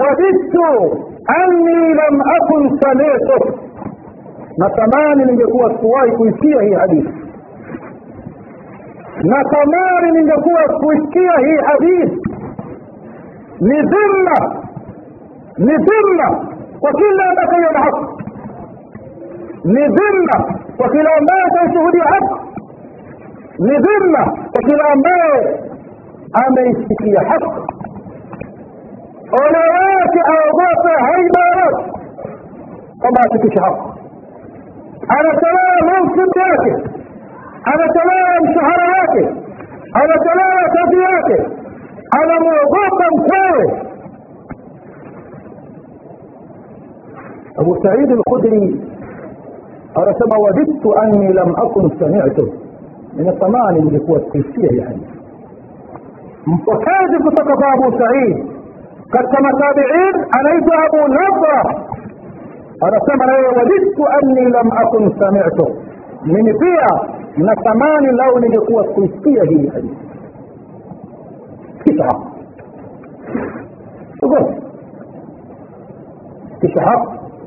wadidtu 0.00 0.96
anni 1.26 1.94
lam 1.94 2.20
akun 2.36 2.78
samitu. 2.80 3.58
Natamani 4.58 5.24
ningekuwa 5.24 5.70
sikuwahi 5.72 6.12
kuisikia 6.12 6.62
hii 6.62 6.74
hadithi 6.74 7.12
natamani 9.22 10.10
ningekuwa 10.12 10.62
kuisikia 10.80 11.32
hii 11.38 11.56
hadithi 11.64 12.20
ni 13.60 13.82
dhimma 13.82 14.61
نذلة 15.58 16.28
وكل 16.82 17.16
ما 17.18 17.28
بقي 17.38 17.70
الحق 17.70 17.98
نذلة 19.66 20.38
وكل 20.80 21.04
ما 21.28 21.38
بقي 21.52 21.74
شهود 21.74 21.94
الحق 21.94 22.30
نذلة 23.60 24.24
وكل 24.54 24.82
ما 25.04 25.18
عمل 26.40 26.86
في 26.98 27.18
حق 27.28 27.44
أولوات 29.40 30.14
أوضاف 30.36 30.84
هيبارات 31.06 31.76
وما 33.04 33.22
تكش 33.32 33.58
حق 33.58 33.92
أنا 35.18 35.30
تلاهم 35.42 36.08
في 36.14 36.22
ذاته 36.36 36.74
أنا 37.72 37.86
تلاهم 37.96 38.44
شهراته 38.54 39.26
أنا 39.96 40.14
تلاهم 40.26 40.66
تذياته 40.76 41.40
أنا 42.22 42.34
موضوع 42.40 42.88
كوي 42.98 43.91
أبو 47.58 47.76
سعيد 47.82 48.10
الخدري 48.10 48.80
أرى 49.98 50.12
ما 50.30 50.36
وجدت 50.44 50.86
أني 51.04 51.32
لم 51.32 51.54
أكن 51.56 51.88
سمعته. 52.00 52.48
من 53.16 53.28
الطمأن 53.28 53.76
اللي 53.76 53.98
هو 54.08 54.16
التفسير 54.16 54.72
يعني. 54.72 55.02
فكاذب 56.66 57.24
فقط 57.38 57.60
أبو 57.74 57.98
سعيد؟ 57.98 58.36
قد 59.12 59.24
كتم 59.24 59.44
تابعين 59.60 60.16
أليس 60.38 60.66
أبو 60.86 61.00
نظرة؟ 61.20 61.62
أرى 62.82 62.98
ما 63.18 63.48
وجدت 63.56 63.98
أني 64.22 64.44
لم 64.44 64.68
أكن 64.82 65.10
سمعته. 65.20 65.68
من 66.26 66.44
فيا 66.44 67.12
من 67.38 67.50
الطمأن 67.50 68.04
اللون 68.10 68.44
اللي 68.44 68.58
هو 68.58 68.80
التفسير 68.80 69.52
يعني. 69.52 69.90
كيف 71.84 72.00
عقل 72.02 72.32
تقول 74.20 74.52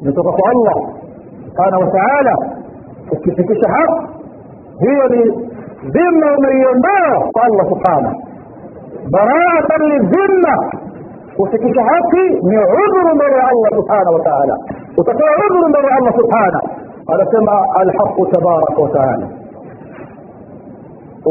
لتقف 0.05 0.37
الله 0.53 0.77
سبحانه 1.47 1.77
وتعالى 1.85 2.35
في 3.09 3.67
حق 3.75 3.93
هي 4.85 4.99
لذمة 5.13 6.31
من 6.43 6.53
ينبغى 6.67 7.31
قال 7.37 7.51
سبحانه. 7.71 8.13
براءة 9.15 9.71
للذمة. 9.81 10.55
وفي 11.39 11.57
شهر 11.77 12.13
من 12.49 12.57
عذر 12.57 13.07
من 13.13 13.31
الله 13.51 13.69
سبحانه 13.79 14.11
وتعالى. 14.11 14.55
وتكون 14.97 15.29
عذر 15.39 15.67
من 15.67 15.75
الله 15.75 16.11
سبحانه. 16.21 16.61
قال 17.07 17.19
سمع 17.31 17.57
الحق 17.83 18.17
تبارك 18.35 18.79
وتعالى. 18.79 19.27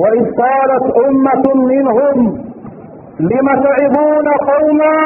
وإذ 0.02 0.24
قالت 0.42 0.84
أمة 1.06 1.44
منهم 1.72 2.16
لم 3.20 3.46
تعظون 3.66 4.26
قوما 4.50 4.98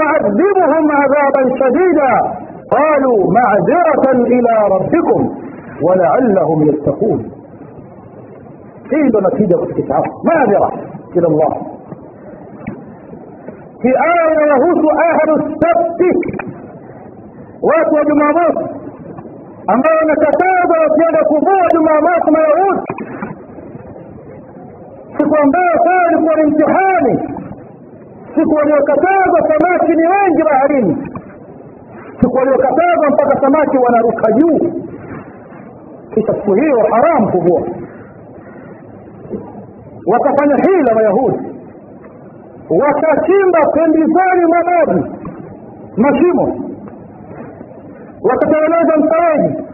معذبهم 0.00 0.84
عذابا 1.00 1.42
شديدا. 1.60 2.12
قالوا 2.76 3.18
معذرة 3.38 4.04
إلى 4.34 4.54
ربكم 4.74 5.20
ولعلهم 5.82 6.62
يتقون. 6.68 7.20
قيل 8.90 9.12
نتيجة 9.26 9.62
الكتاب. 9.62 10.02
معذرة 10.24 10.70
إلى 11.16 11.26
الله. 11.26 11.52
في 13.82 13.88
آية 13.88 14.38
يهوس 14.52 14.82
أهل 15.08 15.28
السبت. 15.40 16.00
watu 17.62 17.94
wa 17.94 18.04
jumamosi 18.04 18.64
ambao 19.66 19.96
wamekataza 20.00 20.74
wakienda 20.82 21.24
kuvua 21.28 21.68
jumamosi 21.74 22.30
mayahudi 22.30 22.80
siku 25.18 25.36
ambayo 25.42 25.72
saa 25.84 26.10
ilikuwa 26.10 26.34
ni 26.36 26.42
mtihani 26.50 27.35
siku 28.36 28.54
waliokatazwa 28.54 29.40
samaki 29.48 29.92
ni 29.92 30.06
wengi 30.08 30.42
baharini. 30.50 30.96
Siku 32.20 32.36
waliokatazwa 32.36 33.10
mpaka 33.12 33.40
samaki 33.40 33.78
wanaruka 33.78 34.32
juu. 34.32 34.72
Kisha 36.14 36.32
siku 36.34 36.54
hiyo 36.54 36.78
haramu 36.90 37.30
kuvua. 37.32 37.62
Wakafanya 40.06 40.56
hila 40.56 40.94
wayahudi. 40.96 41.38
Wakachimba 42.70 43.60
pembezoni 43.74 44.44
mwa 44.48 45.02
mashimo. 45.96 46.56
Wakatengeneza 48.22 48.96
mfereji. 48.98 49.64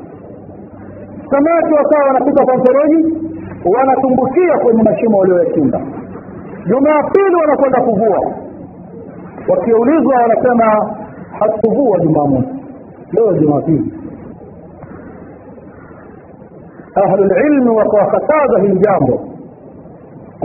Samaki 1.31 1.75
wakawa 1.75 2.07
wanapita 2.07 2.45
kwa 2.45 2.57
mfereji 2.57 3.19
wanatumbukia 3.77 4.59
kwenye 4.59 4.83
mashimo 4.83 5.19
walioyachimba 5.19 5.81
jumapili 6.67 7.35
wanakwenda 7.41 7.81
kuvua 7.81 8.21
wakiulizwa 9.49 10.15
wanasema 10.23 10.95
hatukuvua 11.41 11.99
jumamosi. 11.99 12.49
Leo 13.13 13.33
jumapili. 13.33 13.93
Ahlulilmi 16.95 17.71
wakawakataza 17.71 18.59
hili 18.61 18.79
jambo. 18.79 19.21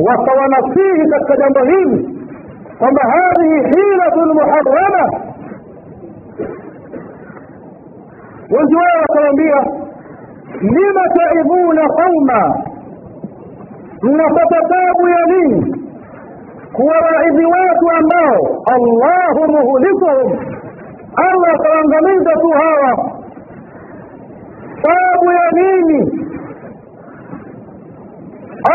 Wakawanasihi 0.07 1.09
katika 1.09 1.37
jambo 1.37 1.59
hili 1.59 2.19
kwamba 2.79 3.01
hadhihi 3.03 3.55
hilatun 3.55 4.33
muharama 4.33 5.11
wengi 8.51 8.75
wao 8.75 9.01
wakawambia 9.09 9.55
lima 10.61 11.01
taidhuna 11.15 11.81
qauma 11.89 12.55
mnapata 14.03 14.61
tabu 14.61 15.07
ya 15.07 15.25
nini? 15.25 15.83
Kuwawaidhi 16.73 17.45
watu 17.45 17.66
ambao 17.97 18.63
allahu 18.75 19.51
muhlikuhum 19.51 20.29
allah 21.15 21.49
atawaangamiza 21.55 22.31
tu 22.31 22.49
hawa 22.61 22.91
tabu 24.81 25.31
ya 25.31 25.51
nini 25.51 26.01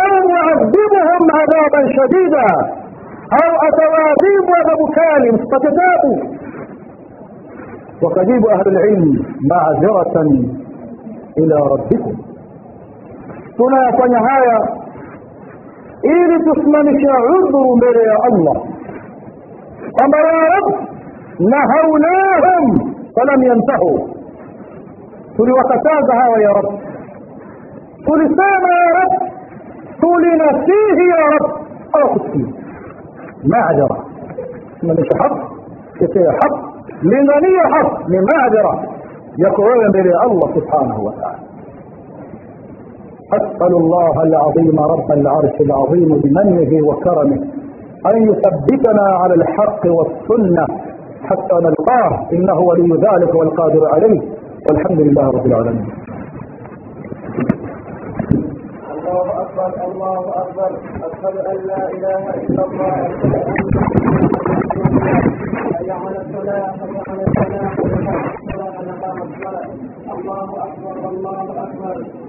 au 0.01 0.29
muadhibuhum 0.29 1.23
adhaban 1.43 1.95
shadida 1.97 2.47
au 3.43 3.53
atawaadhibu 3.69 4.53
adhabu 4.61 4.87
kali 4.95 5.33
msipate 5.33 5.69
tabu 5.81 6.13
wakajibu 8.03 8.51
ahlulilmi 8.51 9.27
macdhiratan 9.51 10.29
ila 11.37 11.57
rabbikum 11.77 12.17
tunayafanya 13.57 14.19
haya 14.21 14.69
ili 16.03 16.45
tusimamishe 16.45 17.09
udhuru 17.39 17.77
mbele 17.77 18.03
ya 18.03 18.17
allah 18.23 18.57
أمر 20.05 20.25
يا 20.39 20.49
رب 20.57 20.75
نهوناهم 21.53 22.65
فلم 23.17 23.43
ينتهوا. 23.43 23.99
قل 25.39 25.53
وقتاز 25.53 26.07
هوا 26.23 26.39
يا 26.39 26.51
رب. 26.51 26.79
قل 28.07 28.21
سام 28.37 28.65
يا 28.79 28.89
رب. 29.01 29.13
قل 30.03 30.23
نسيه 30.43 30.99
يا 31.15 31.25
رب. 31.35 31.51
أو 31.97 32.15
قدسي 32.15 32.45
ما 33.45 33.59
عجرة. 33.59 33.99
من 34.83 34.97
حق؟ 35.21 35.37
كثير 36.01 36.33
حق؟ 36.33 36.57
من 37.03 37.25
حق؟ 37.73 38.09
من 38.09 38.21
ما 38.21 38.43
عجرة. 38.43 38.83
يقولون 39.39 39.91
بلي 39.93 40.25
الله 40.27 40.55
سبحانه 40.55 41.01
وتعالى. 41.01 41.43
أسأل 43.33 43.77
الله 43.77 44.23
العظيم 44.23 44.81
رب 44.81 45.13
العرش 45.13 45.61
العظيم 45.61 46.21
بمنه 46.25 46.89
وكرمه. 46.89 47.62
أن 48.07 48.23
يثبتنا 48.31 49.03
على 49.03 49.35
الحق 49.35 49.83
والسنة 49.87 50.67
حتى 51.25 51.55
نلقاه. 51.55 52.29
إنه 52.33 52.59
ولي 52.61 52.95
ذلك 52.95 53.35
والقادر 53.35 53.95
عليه. 53.95 54.21
والحمد 54.71 55.01
لله 55.01 55.31
رب 55.31 55.47
العالمين. 55.47 55.87
الله 58.93 59.27
أكبر 59.43 59.71
الله 59.93 60.21
أكبر. 60.43 60.71
أشهد 61.09 61.37
أن 61.37 61.57
لا 61.67 61.83
إله 61.91 62.23
إلا 62.35 62.65
الله. 62.65 62.95
حي 65.75 65.91
على 65.91 66.19
الصلاة. 66.23 66.73
حي 66.81 66.97
على 67.09 67.23
الصلاة. 67.29 67.73
الله 70.13 70.49
أكبر 70.67 71.09
الله 71.09 71.43
أكبر. 71.65 72.22